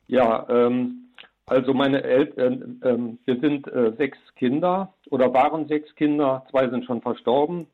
[0.07, 1.11] Ja, ähm,
[1.45, 6.69] also meine Eltern, äh, äh, wir sind äh, sechs Kinder oder waren sechs Kinder, zwei
[6.71, 7.67] sind schon verstorben.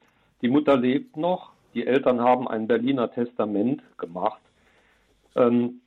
[0.43, 1.53] Die Mutter lebt noch.
[1.75, 4.41] Die Eltern haben ein Berliner Testament gemacht.
[5.37, 5.81] Ähm,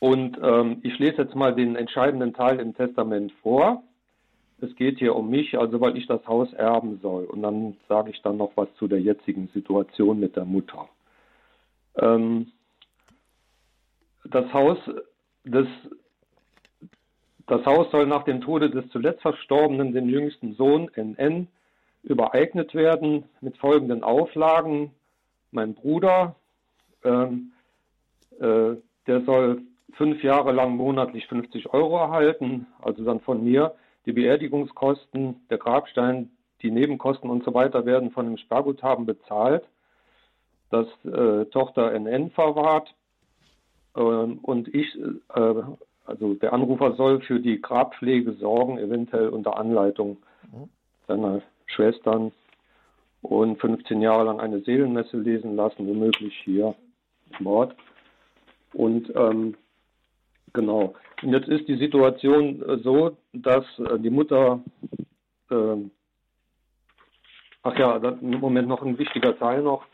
[0.00, 3.82] und ähm, ich lese jetzt mal den entscheidenden Teil im Testament vor.
[4.60, 7.24] Es geht hier um mich, also weil ich das Haus erben soll.
[7.24, 10.88] Und dann sage ich dann noch was zu der jetzigen Situation mit der Mutter.
[11.96, 12.52] Ähm,
[14.24, 14.78] das Haus
[15.44, 15.66] des
[17.46, 21.48] das Haus soll nach dem Tode des zuletzt Verstorbenen, dem jüngsten Sohn NN,
[22.02, 24.90] übereignet werden mit folgenden Auflagen.
[25.50, 26.36] Mein Bruder,
[27.04, 27.52] ähm,
[28.38, 28.74] äh,
[29.06, 29.62] der soll
[29.94, 33.74] fünf Jahre lang monatlich 50 Euro erhalten, also dann von mir.
[34.06, 36.30] Die Beerdigungskosten, der Grabstein,
[36.62, 39.64] die Nebenkosten und so weiter werden von dem Sparguthaben bezahlt,
[40.70, 42.94] das äh, Tochter NN verwahrt.
[43.96, 44.98] Ähm, und ich,
[45.34, 45.54] äh,
[46.06, 50.18] also der Anrufer soll für die Grabpflege sorgen, eventuell unter Anleitung
[51.06, 52.32] seiner Schwestern
[53.22, 56.74] und 15 Jahre lang eine Seelenmesse lesen lassen, womöglich hier
[57.38, 57.74] im Ort.
[58.72, 59.54] Und ähm,
[60.52, 60.94] Genau.
[61.22, 64.60] Und jetzt ist die Situation äh, so, dass äh, die Mutter,
[65.50, 65.76] äh,
[67.62, 69.84] ach ja, im Moment noch ein wichtiger Teil noch.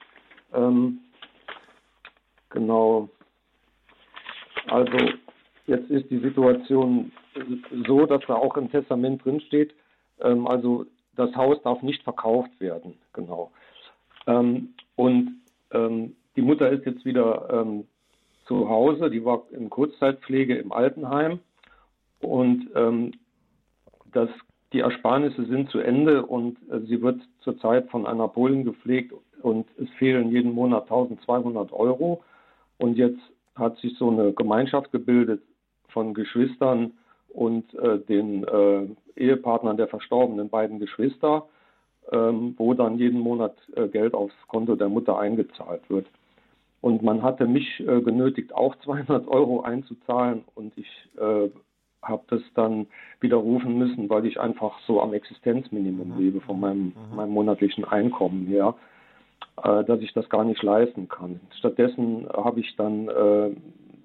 [0.53, 1.01] Ähm,
[2.51, 3.09] genau.
[4.69, 4.97] Also
[5.67, 7.13] jetzt ist die Situation
[7.87, 9.75] so, dass da auch im Testament drin steht,
[10.21, 10.87] ähm, also
[11.17, 12.95] das Haus darf nicht verkauft werden.
[13.13, 13.51] Genau.
[14.27, 15.41] Ähm, und
[15.73, 17.87] ähm, die Mutter ist jetzt wieder ähm,
[18.47, 21.41] zu Hause, die war in Kurzzeitpflege im Altenheim
[22.21, 23.13] und ähm,
[24.13, 24.29] das,
[24.73, 29.67] die Ersparnisse sind zu Ende und äh, sie wird zurzeit von einer Polin gepflegt und
[29.79, 32.23] es fehlen jeden Monat 1200 Euro
[32.79, 33.21] und jetzt
[33.55, 35.43] hat sich so eine Gemeinschaft gebildet
[35.89, 36.93] von Geschwistern
[37.29, 38.87] und äh, den äh,
[39.17, 41.47] Ehepartnern der verstorbenen beiden Geschwister,
[42.13, 46.07] ähm, wo dann jeden Monat äh, Geld aufs Konto der Mutter eingezahlt wird.
[46.85, 50.45] Und man hatte mich äh, genötigt, auch 200 Euro einzuzahlen.
[50.55, 51.49] Und ich äh,
[52.03, 52.87] habe das dann
[53.21, 56.19] widerrufen müssen, weil ich einfach so am Existenzminimum mhm.
[56.19, 57.17] lebe von meinem, mhm.
[57.17, 58.75] meinem monatlichen Einkommen her,
[59.63, 61.41] äh, dass ich das gar nicht leisten kann.
[61.59, 63.51] Stattdessen habe ich dann äh,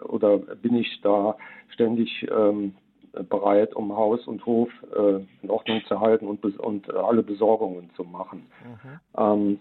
[0.05, 1.35] oder bin ich da
[1.73, 2.75] ständig ähm,
[3.27, 8.05] bereit, um Haus und Hof äh, in Ordnung zu halten und, und alle Besorgungen zu
[8.05, 8.45] machen.
[8.63, 8.99] Mhm.
[9.17, 9.59] Ähm,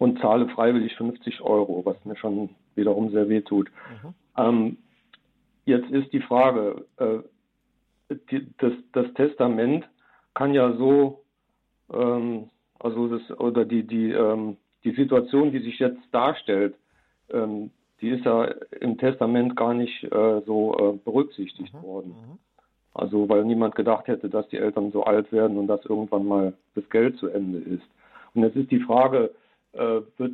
[0.00, 3.70] und zahle freiwillig 50 Euro, was mir schon wiederum sehr weh tut.
[4.02, 4.14] Mhm.
[4.36, 4.76] Ähm,
[5.66, 7.18] jetzt ist die Frage, äh,
[8.30, 9.86] die, das, das, Testament
[10.32, 11.20] kann ja so,
[11.92, 12.48] ähm,
[12.78, 16.74] also das, oder die, die, ähm, die Situation, die sich jetzt darstellt,
[17.30, 17.70] ähm,
[18.00, 18.44] die ist ja
[18.80, 21.82] im Testament gar nicht äh, so äh, berücksichtigt mhm.
[21.82, 22.08] worden.
[22.08, 22.38] Mhm.
[22.94, 26.54] Also weil niemand gedacht hätte, dass die Eltern so alt werden und dass irgendwann mal
[26.74, 27.84] das Geld zu Ende ist.
[28.32, 29.30] Und jetzt ist die Frage,
[29.72, 30.32] wird,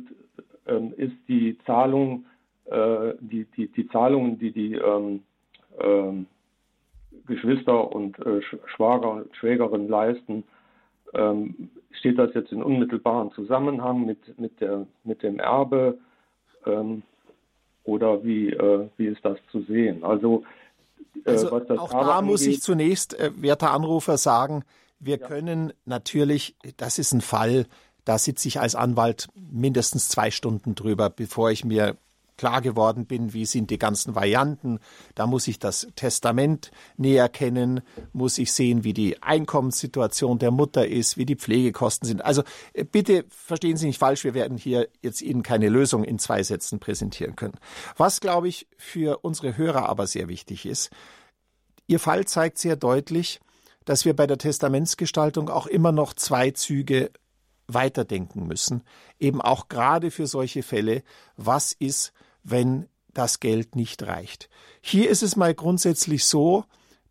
[0.65, 2.25] ähm, ist die Zahlung,
[2.65, 5.23] äh, die, die, die Zahlungen, die die ähm,
[5.79, 6.25] ähm,
[7.25, 8.41] Geschwister und äh,
[8.75, 10.43] Schwager und Schwägerin leisten,
[11.91, 15.97] steht das jetzt in unmittelbaren Zusammenhang mit, mit, der, mit dem Erbe
[17.87, 20.03] oder wie, äh, wie ist das zu sehen?
[20.03, 20.43] Also,
[21.25, 24.63] äh, also auch Erbe da muss ich zunächst, äh, werter Anrufer, sagen,
[24.99, 25.27] wir ja.
[25.27, 27.65] können natürlich, das ist ein Fall,
[28.07, 31.97] da sitze ich als Anwalt mindestens zwei Stunden drüber, bevor ich mir
[32.37, 34.79] klar geworden bin, wie sind die ganzen Varianten.
[35.13, 37.81] Da muss ich das Testament näher kennen,
[38.13, 42.23] muss ich sehen, wie die Einkommenssituation der Mutter ist, wie die Pflegekosten sind.
[42.23, 46.17] Also äh, bitte verstehen Sie nicht falsch, wir werden hier jetzt Ihnen keine Lösung in
[46.17, 47.57] zwei Sätzen präsentieren können.
[47.97, 50.91] Was, glaube ich, für unsere Hörer aber sehr wichtig ist,
[51.87, 53.41] Ihr Fall zeigt sehr deutlich,
[53.83, 57.09] dass wir bei der Testamentsgestaltung auch immer noch zwei Züge
[57.67, 58.83] weiterdenken müssen,
[59.19, 61.03] eben auch gerade für solche Fälle,
[61.35, 62.13] was ist,
[62.43, 64.49] wenn das Geld nicht reicht.
[64.81, 66.65] Hier ist es mal grundsätzlich so,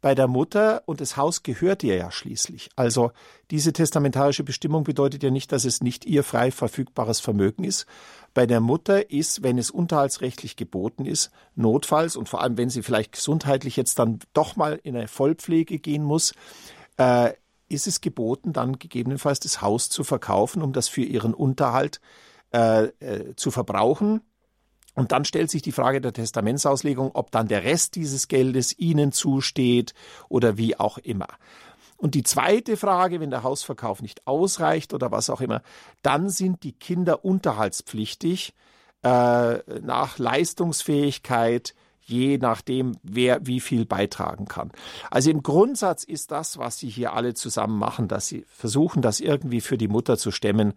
[0.07, 2.71] bei der Mutter und das Haus gehört ihr ja schließlich.
[2.77, 3.11] Also
[3.51, 7.87] diese testamentarische Bestimmung bedeutet ja nicht, dass es nicht ihr frei verfügbares Vermögen ist.
[8.33, 12.83] Bei der Mutter ist, wenn es unterhaltsrechtlich geboten ist, notfalls und vor allem, wenn sie
[12.83, 16.35] vielleicht gesundheitlich jetzt dann doch mal in eine Vollpflege gehen muss,
[16.99, 17.33] äh,
[17.69, 22.01] ist es geboten, dann gegebenenfalls das Haus zu verkaufen, um das für ihren Unterhalt
[22.53, 24.21] äh, äh, zu verbrauchen
[24.97, 29.13] und dann stellt sich die Frage der Testamentsauslegung, ob dann der Rest dieses Geldes Ihnen
[29.13, 29.93] zusteht
[30.31, 31.29] oder wie auch immer.
[31.99, 35.63] Und die zweite Frage, wenn der Hausverkauf nicht ausreicht oder was auch immer,
[36.03, 38.55] dann sind die Kinder unterhaltspflichtig
[39.03, 41.75] äh, nach Leistungsfähigkeit,
[42.07, 44.71] je nachdem, wer wie viel beitragen kann.
[45.11, 49.21] Also im Grundsatz ist das, was Sie hier alle zusammen machen, dass Sie versuchen, das
[49.21, 50.75] irgendwie für die Mutter zu stemmen,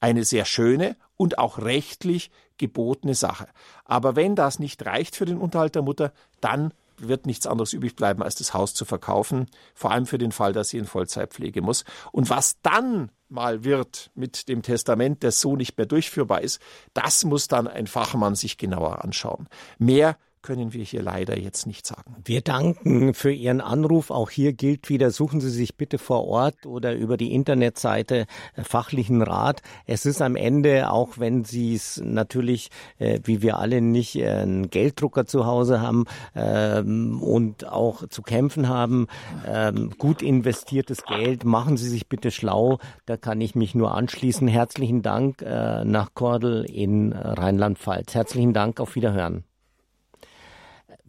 [0.00, 3.48] eine sehr schöne und auch rechtlich gebotene Sache.
[3.84, 7.96] Aber wenn das nicht reicht für den Unterhalt der Mutter, dann wird nichts anderes übrig
[7.96, 11.62] bleiben, als das Haus zu verkaufen, vor allem für den Fall, dass sie in Vollzeitpflege
[11.62, 11.84] muss.
[12.12, 16.60] Und was dann mal wird mit dem Testament, das so nicht mehr durchführbar ist,
[16.94, 19.48] das muss dann ein Fachmann sich genauer anschauen.
[19.78, 22.16] Mehr können wir hier leider jetzt nicht sagen.
[22.24, 24.10] Wir danken für Ihren Anruf.
[24.10, 28.64] Auch hier gilt wieder, suchen Sie sich bitte vor Ort oder über die Internetseite äh,
[28.64, 29.62] fachlichen Rat.
[29.86, 34.28] Es ist am Ende, auch wenn Sie es natürlich, äh, wie wir alle, nicht äh,
[34.28, 39.06] einen Gelddrucker zu Hause haben ähm, und auch zu kämpfen haben,
[39.46, 41.44] ähm, gut investiertes Geld.
[41.44, 42.78] Machen Sie sich bitte schlau.
[43.06, 44.48] Da kann ich mich nur anschließen.
[44.48, 48.14] Herzlichen Dank nach Kordel in Rheinland-Pfalz.
[48.14, 48.80] Herzlichen Dank.
[48.80, 49.47] Auf Wiederhören.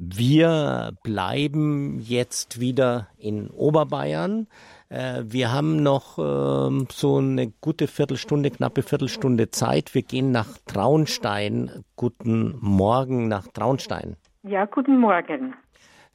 [0.02, 4.48] Wir bleiben jetzt wieder in Oberbayern.
[4.88, 9.94] Äh, wir haben noch ähm, so eine gute Viertelstunde, knappe Viertelstunde Zeit.
[9.94, 11.84] Wir gehen nach Traunstein.
[11.98, 14.16] Guten Morgen nach Traunstein.
[14.44, 15.54] Ja, guten Morgen.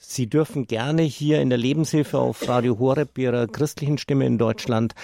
[0.07, 4.95] Sie dürfen gerne hier in der Lebenshilfe auf Radio Horeb Ihrer christlichen Stimme in Deutschland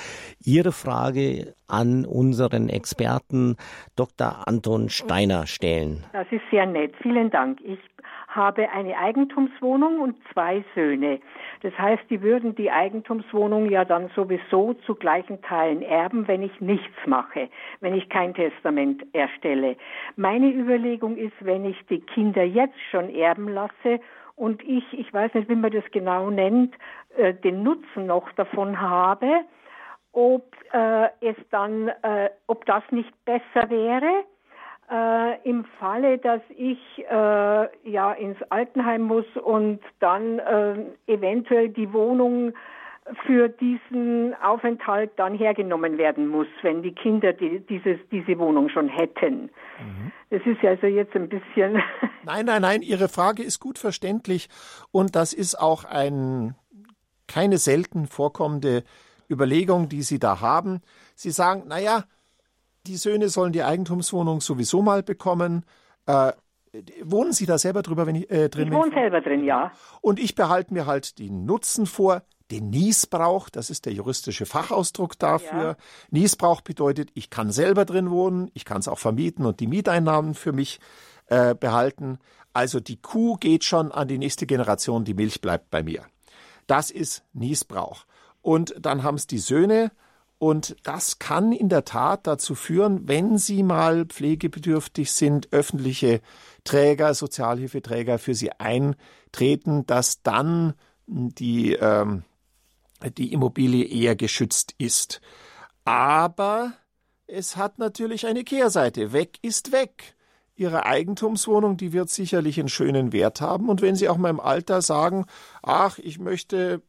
[0.44, 3.56] Ihre Frage an unseren Experten
[3.96, 4.46] Dr.
[4.46, 6.04] Anton Steiner stellen.
[6.12, 6.94] Das ist sehr nett.
[7.02, 7.60] Vielen Dank.
[7.64, 7.78] Ich
[8.28, 11.18] habe eine Eigentumswohnung und zwei Söhne.
[11.62, 16.60] Das heißt, die würden die Eigentumswohnung ja dann sowieso zu gleichen Teilen erben, wenn ich
[16.60, 17.48] nichts mache,
[17.80, 19.76] wenn ich kein Testament erstelle.
[20.16, 24.00] Meine Überlegung ist, wenn ich die Kinder jetzt schon erben lasse
[24.40, 26.74] und ich, ich weiß nicht, wie man das genau nennt,
[27.18, 29.42] äh, den Nutzen noch davon habe,
[30.12, 34.24] ob äh, es dann, äh, ob das nicht besser wäre,
[34.90, 36.80] äh, im Falle, dass ich
[37.10, 42.54] äh, ja ins Altenheim muss und dann äh, eventuell die Wohnung
[43.26, 48.88] für diesen Aufenthalt dann hergenommen werden muss, wenn die Kinder die, dieses, diese Wohnung schon
[48.88, 49.50] hätten.
[49.80, 50.12] Mhm.
[50.30, 51.82] Das ist also jetzt ein bisschen.
[52.24, 54.48] Nein, nein, nein, Ihre Frage ist gut verständlich
[54.92, 56.54] und das ist auch ein,
[57.26, 58.84] keine selten vorkommende
[59.30, 60.82] Überlegung, die Sie da haben.
[61.14, 62.04] Sie sagen, naja,
[62.86, 65.64] die Söhne sollen die Eigentumswohnung sowieso mal bekommen.
[66.06, 66.32] Äh,
[67.02, 69.72] wohnen Sie da selber drüber, wenn ich, äh, drin Ich wohne selber drin, ja.
[70.02, 75.18] Und ich behalte mir halt den Nutzen vor, den Niesbrauch, das ist der juristische Fachausdruck
[75.18, 75.62] dafür.
[75.62, 75.76] Ja.
[76.10, 80.34] Niesbrauch bedeutet, ich kann selber drin wohnen, ich kann es auch vermieten und die Mieteinnahmen
[80.34, 80.80] für mich
[81.26, 82.18] äh, behalten.
[82.52, 86.04] Also die Kuh geht schon an die nächste Generation, die Milch bleibt bei mir.
[86.66, 88.04] Das ist Niesbrauch.
[88.42, 89.92] Und dann haben es die Söhne,
[90.40, 96.22] und das kann in der Tat dazu führen, wenn Sie mal pflegebedürftig sind, öffentliche
[96.64, 100.72] Träger, Sozialhilfeträger für Sie eintreten, dass dann
[101.06, 102.22] die, ähm,
[103.08, 105.20] die Immobilie eher geschützt ist.
[105.84, 106.74] Aber
[107.26, 109.12] es hat natürlich eine Kehrseite.
[109.12, 110.14] Weg ist weg.
[110.56, 113.70] Ihre Eigentumswohnung, die wird sicherlich einen schönen Wert haben.
[113.70, 115.24] Und wenn Sie auch mal im Alter sagen,
[115.62, 116.82] ach, ich möchte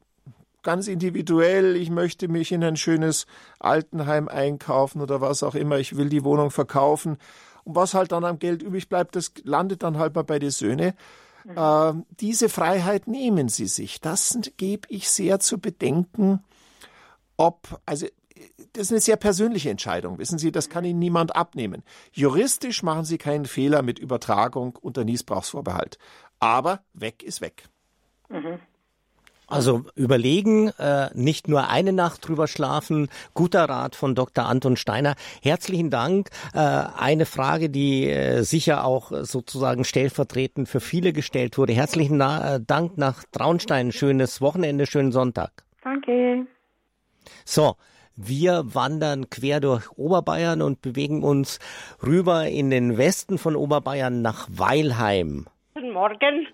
[0.61, 3.25] ganz individuell, ich möchte mich in ein schönes
[3.59, 7.17] Altenheim einkaufen oder was auch immer, ich will die Wohnung verkaufen.
[7.63, 10.51] Und was halt dann am Geld übrig bleibt, das landet dann halt mal bei den
[10.51, 10.93] Söhnen.
[11.43, 11.57] Mhm.
[11.57, 14.01] Äh, diese Freiheit nehmen sie sich.
[14.01, 16.43] Das gebe ich sehr zu bedenken,
[17.37, 18.07] ob, also
[18.73, 21.83] das ist eine sehr persönliche Entscheidung, wissen Sie, das kann Ihnen niemand abnehmen.
[22.11, 25.97] Juristisch machen Sie keinen Fehler mit Übertragung unter Niesbrauchsvorbehalt.
[26.39, 27.63] Aber weg ist weg.
[28.29, 28.59] Mhm.
[29.51, 33.09] Also überlegen, äh, nicht nur eine Nacht drüber schlafen.
[33.33, 34.45] Guter Rat von Dr.
[34.45, 35.15] Anton Steiner.
[35.43, 36.29] Herzlichen Dank.
[36.53, 41.73] Äh, eine Frage, die äh, sicher auch sozusagen stellvertretend für viele gestellt wurde.
[41.73, 43.91] Herzlichen Na äh, Dank nach Traunstein.
[43.91, 45.51] Schönes Wochenende, schönen Sonntag.
[45.83, 46.47] Danke.
[47.43, 47.75] So.
[48.15, 51.59] Wir wandern quer durch Oberbayern und bewegen uns
[52.05, 55.47] rüber in den Westen von Oberbayern nach Weilheim.
[55.73, 56.47] Guten Morgen.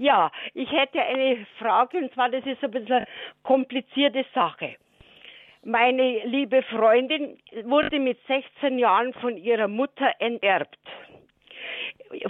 [0.00, 3.06] Ja, ich hätte eine Frage und zwar, das ist ein bisschen eine
[3.42, 4.76] komplizierte Sache.
[5.62, 10.78] Meine liebe Freundin wurde mit 16 Jahren von ihrer Mutter enterbt.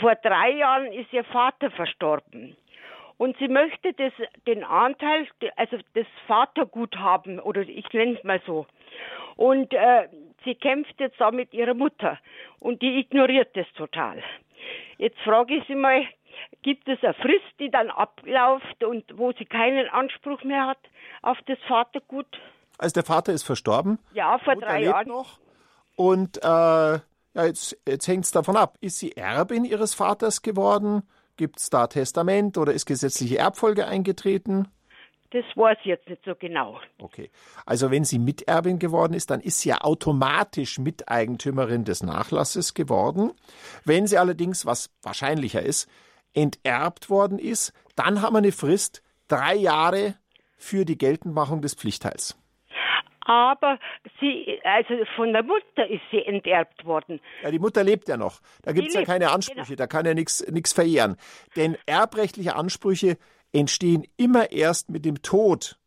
[0.00, 2.56] Vor drei Jahren ist ihr Vater verstorben.
[3.18, 4.14] Und sie möchte das,
[4.48, 8.66] den Anteil, also das Vaterguthaben, oder ich nenne es mal so.
[9.36, 10.08] Und äh,
[10.44, 12.18] sie kämpft jetzt da mit ihrer Mutter.
[12.58, 14.20] Und die ignoriert das total.
[14.98, 16.04] Jetzt frage ich sie mal,
[16.62, 20.78] gibt es eine Frist, die dann abläuft und wo sie keinen Anspruch mehr hat
[21.22, 22.26] auf das Vatergut?
[22.78, 23.98] Also der Vater ist verstorben?
[24.14, 25.08] Ja, vor drei Jahren.
[25.08, 25.38] Noch.
[25.96, 27.00] Und äh, ja,
[27.34, 31.02] jetzt, jetzt hängt es davon ab, ist sie Erbin ihres Vaters geworden?
[31.36, 34.68] Gibt es da Testament oder ist gesetzliche Erbfolge eingetreten?
[35.30, 36.80] Das weiß ich jetzt nicht so genau.
[36.98, 37.30] Okay.
[37.64, 43.32] Also wenn sie Miterbin geworden ist, dann ist sie ja automatisch Miteigentümerin des Nachlasses geworden.
[43.84, 45.88] Wenn sie allerdings, was wahrscheinlicher ist,
[46.34, 50.14] enterbt worden ist, dann haben wir eine Frist drei Jahre
[50.56, 52.36] für die Geltendmachung des Pflichtteils.
[53.22, 53.78] Aber
[54.18, 57.20] sie, also von der Mutter ist sie enterbt worden.
[57.42, 58.40] Ja, die Mutter lebt ja noch.
[58.62, 59.76] Da gibt es ja keine Ansprüche, genau.
[59.76, 61.16] da kann ja nichts verjähren.
[61.54, 63.18] Denn erbrechtliche Ansprüche
[63.52, 65.78] entstehen immer erst mit dem Tod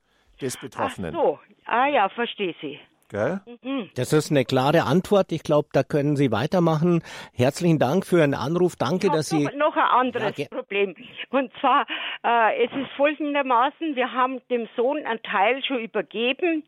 [0.41, 1.15] des Betroffenen.
[1.15, 2.79] Ach so, ah ja, verstehe sie.
[3.13, 3.41] Gell?
[3.61, 3.91] Mhm.
[3.93, 5.31] Das ist eine klare Antwort.
[5.31, 7.03] Ich glaube, da können Sie weitermachen.
[7.35, 8.75] Herzlichen Dank für Ihren Anruf.
[8.75, 9.47] Danke, dass Sie.
[9.55, 10.95] Noch ein anderes ja, Problem.
[11.29, 11.85] Und zwar,
[12.23, 16.63] äh, es ist folgendermaßen, wir haben dem Sohn einen Teil schon übergeben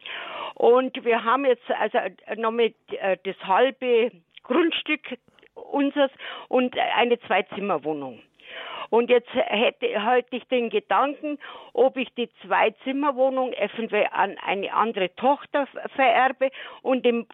[0.54, 1.98] und wir haben jetzt also
[2.38, 4.12] noch mit äh, das halbe
[4.44, 5.18] Grundstück
[5.56, 6.12] unseres
[6.48, 8.20] und eine Zweizimmerwohnung.
[8.90, 11.40] Und jetzt hätte heute ich den Gedanken,
[11.74, 17.28] ob ich die Zwei-Zimmer-Wohnung eventuell an eine andere Tochter vererbe und dem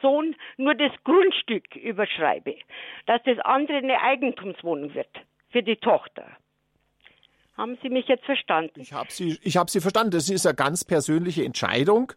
[0.00, 2.54] Sohn nur das Grundstück überschreibe,
[3.06, 5.10] dass das andere eine Eigentumswohnung wird
[5.50, 6.24] für die Tochter.
[7.56, 8.80] Haben Sie mich jetzt verstanden?
[8.80, 10.12] Ich habe Sie, ich hab Sie verstanden.
[10.12, 12.12] Das ist eine ganz persönliche Entscheidung,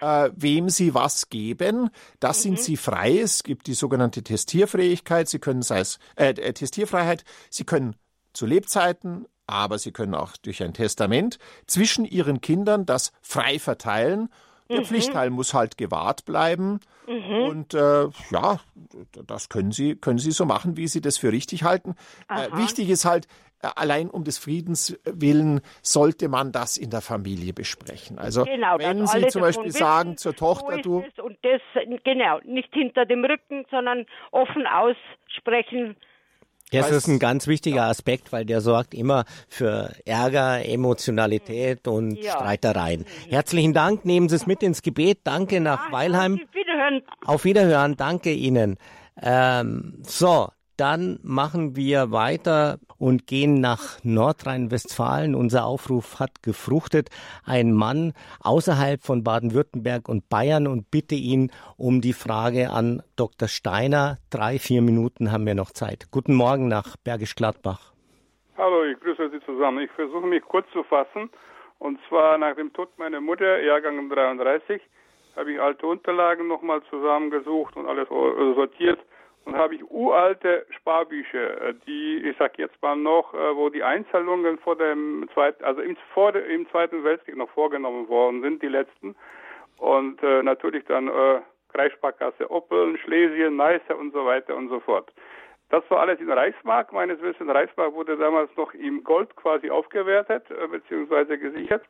[0.00, 1.90] äh, wem Sie was geben.
[2.18, 2.42] Das mhm.
[2.42, 3.18] sind Sie frei.
[3.18, 5.28] Es gibt die sogenannte Testierfähigkeit.
[5.28, 7.22] Sie können, sei es äh, äh Testierfreiheit.
[7.48, 7.94] Sie können
[8.38, 14.30] zu Lebzeiten, aber sie können auch durch ein Testament zwischen ihren Kindern das frei verteilen.
[14.70, 14.84] Der mhm.
[14.84, 16.80] Pflichtteil muss halt gewahrt bleiben.
[17.06, 17.42] Mhm.
[17.48, 18.60] Und äh, ja,
[19.26, 21.94] das können Sie, können Sie so machen, wie Sie das für richtig halten.
[22.28, 23.26] Äh, wichtig ist halt,
[23.62, 28.18] äh, allein um des Friedens willen sollte man das in der Familie besprechen.
[28.18, 31.62] Also genau, wenn Sie zum Beispiel sagen zur Tochter, du und das
[32.04, 35.96] genau nicht hinter dem Rücken, sondern offen aussprechen,
[36.70, 42.32] das ist ein ganz wichtiger Aspekt, weil der sorgt immer für Ärger, Emotionalität und ja.
[42.32, 43.04] Streitereien.
[43.28, 44.04] Herzlichen Dank.
[44.04, 45.20] Nehmen Sie es mit ins Gebet.
[45.24, 46.34] Danke nach Weilheim.
[46.34, 47.02] Auf Wiederhören.
[47.24, 47.96] Auf Wiederhören.
[47.96, 48.76] Danke Ihnen.
[49.20, 50.48] Ähm, so,
[50.78, 55.34] dann machen wir weiter und gehen nach Nordrhein-Westfalen.
[55.34, 57.10] Unser Aufruf hat gefruchtet.
[57.44, 58.12] Ein Mann
[58.42, 63.48] außerhalb von Baden-Württemberg und Bayern und bitte ihn um die Frage an Dr.
[63.48, 64.18] Steiner.
[64.30, 66.06] Drei, vier Minuten haben wir noch Zeit.
[66.12, 67.92] Guten Morgen nach Bergisch Gladbach.
[68.56, 69.84] Hallo, ich grüße Sie zusammen.
[69.84, 71.28] Ich versuche mich kurz zu fassen.
[71.80, 74.80] Und zwar nach dem Tod meiner Mutter, Jahrgang 33,
[75.36, 78.98] habe ich alte Unterlagen nochmal zusammengesucht und alles sortiert
[79.48, 83.82] und habe ich uralte Sparbücher, äh, die, ich sag jetzt mal noch, äh, wo die
[83.82, 88.68] Einzahlungen vor dem zweiten, also im, vor im Zweiten Weltkrieg noch vorgenommen worden sind, die
[88.68, 89.16] letzten.
[89.78, 91.40] Und äh, natürlich dann äh,
[91.72, 95.10] Kreissparkasse Oppeln, Schlesien, Neisse und so weiter und so fort.
[95.70, 96.92] Das war alles in Reichsmark.
[96.92, 101.38] Meines Wissens, Reichsmark wurde damals noch im Gold quasi aufgewertet äh, bzw.
[101.38, 101.84] gesichert.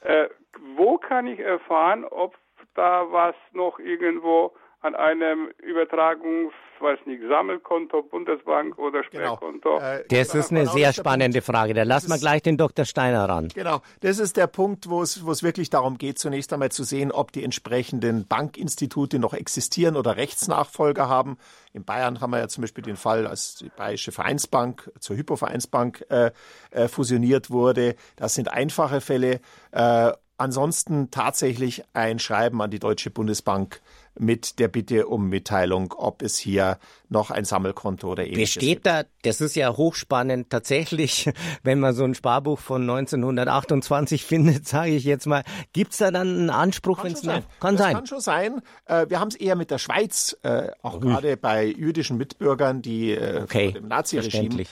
[0.00, 0.28] Äh,
[0.74, 2.34] wo kann ich erfahren, ob
[2.74, 9.36] da was noch irgendwo an einem Übertragungs, weiß nicht, Sammelkonto, Bundesbank oder genau.
[9.36, 9.76] Sperrkonto.
[9.76, 9.90] Genau.
[9.90, 11.74] Äh, das ist eine sehr spannende Frage.
[11.74, 12.86] Da lassen wir gleich den Dr.
[12.86, 13.48] Steiner ran.
[13.54, 16.84] Genau, das ist der Punkt, wo es, wo es wirklich darum geht, zunächst einmal zu
[16.84, 21.36] sehen, ob die entsprechenden Bankinstitute noch existieren oder Rechtsnachfolger haben.
[21.74, 26.06] In Bayern haben wir ja zum Beispiel den Fall, als die Bayerische Vereinsbank zur Hypovereinsbank
[26.08, 26.30] äh,
[26.70, 27.96] äh, fusioniert wurde.
[28.16, 29.40] Das sind einfache Fälle.
[29.72, 33.82] Äh, ansonsten tatsächlich ein Schreiben an die Deutsche Bundesbank
[34.18, 38.86] mit der Bitte um Mitteilung, ob es hier noch ein Sammelkonto oder ähnliches Besteht gibt.
[38.86, 41.30] da, das ist ja hochspannend, tatsächlich,
[41.62, 45.42] wenn man so ein Sparbuch von 1928 findet, sage ich jetzt mal,
[45.72, 47.22] gibt's da dann einen Anspruch, wenn es.
[47.22, 47.94] Kann das sein.
[47.94, 48.62] Kann schon sein.
[48.86, 51.00] Äh, wir haben es eher mit der Schweiz, äh, auch oh.
[51.00, 53.72] gerade bei jüdischen Mitbürgern, die äh, okay.
[53.72, 54.64] dem Naziregime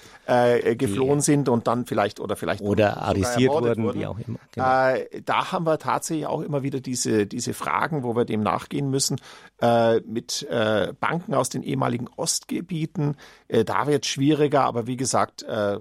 [0.76, 4.38] geflohen die, sind und dann vielleicht oder vielleicht oder arrestiert wurden, wurden, wie auch immer.
[4.52, 5.20] Genau.
[5.24, 9.16] da haben wir tatsächlich auch immer wieder diese diese Fragen, wo wir dem nachgehen müssen
[9.60, 13.16] äh, mit äh, Banken aus den ehemaligen Ostgebieten.
[13.48, 15.78] Äh, da wird es schwieriger, aber wie gesagt, äh,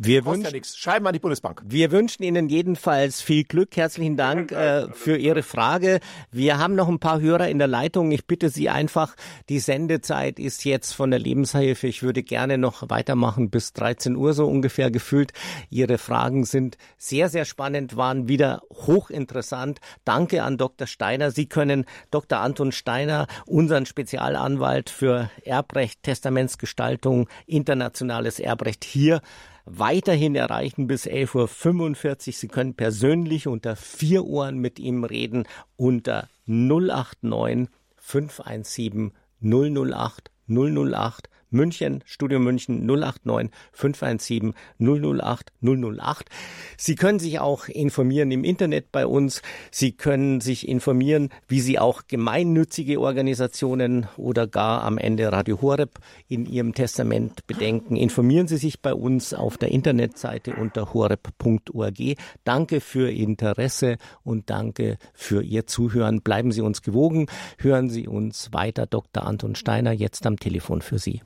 [0.00, 1.60] wir wünschen, ja Schreiben an die Bundesbank.
[1.66, 3.76] Wir wünschen Ihnen jedenfalls viel Glück.
[3.76, 5.98] Herzlichen Dank äh, für Ihre Frage.
[6.30, 8.12] Wir haben noch ein paar Hörer in der Leitung.
[8.12, 9.16] Ich bitte Sie einfach,
[9.48, 11.88] die Sendezeit ist jetzt von der Lebenshilfe.
[11.88, 15.32] Ich würde gerne noch weitermachen bis 13 Uhr so ungefähr gefühlt.
[15.68, 19.80] Ihre Fragen sind sehr, sehr spannend, waren wieder hochinteressant.
[20.04, 20.86] Danke an Dr.
[20.86, 21.32] Steiner.
[21.32, 22.38] Sie können Dr.
[22.38, 29.22] Anton Steiner, unseren Spezialanwalt für Erbrecht, Testamentsgestaltung, internationales Erbrecht hier
[29.70, 32.32] weiterhin erreichen bis 11.45 Uhr.
[32.32, 35.44] Sie können persönlich unter vier Ohren mit ihm reden
[35.76, 46.28] unter 089 517 008 008 München, Studio München 089 517 008 008.
[46.76, 49.42] Sie können sich auch informieren im Internet bei uns.
[49.70, 55.98] Sie können sich informieren, wie Sie auch gemeinnützige Organisationen oder gar am Ende Radio Horeb
[56.28, 57.96] in Ihrem Testament bedenken.
[57.96, 61.98] Informieren Sie sich bei uns auf der Internetseite unter horeb.org.
[62.44, 66.22] Danke für Ihr Interesse und danke für Ihr Zuhören.
[66.22, 67.26] Bleiben Sie uns gewogen.
[67.58, 68.86] Hören Sie uns weiter.
[68.86, 69.26] Dr.
[69.26, 71.20] Anton Steiner jetzt am Telefon für Sie.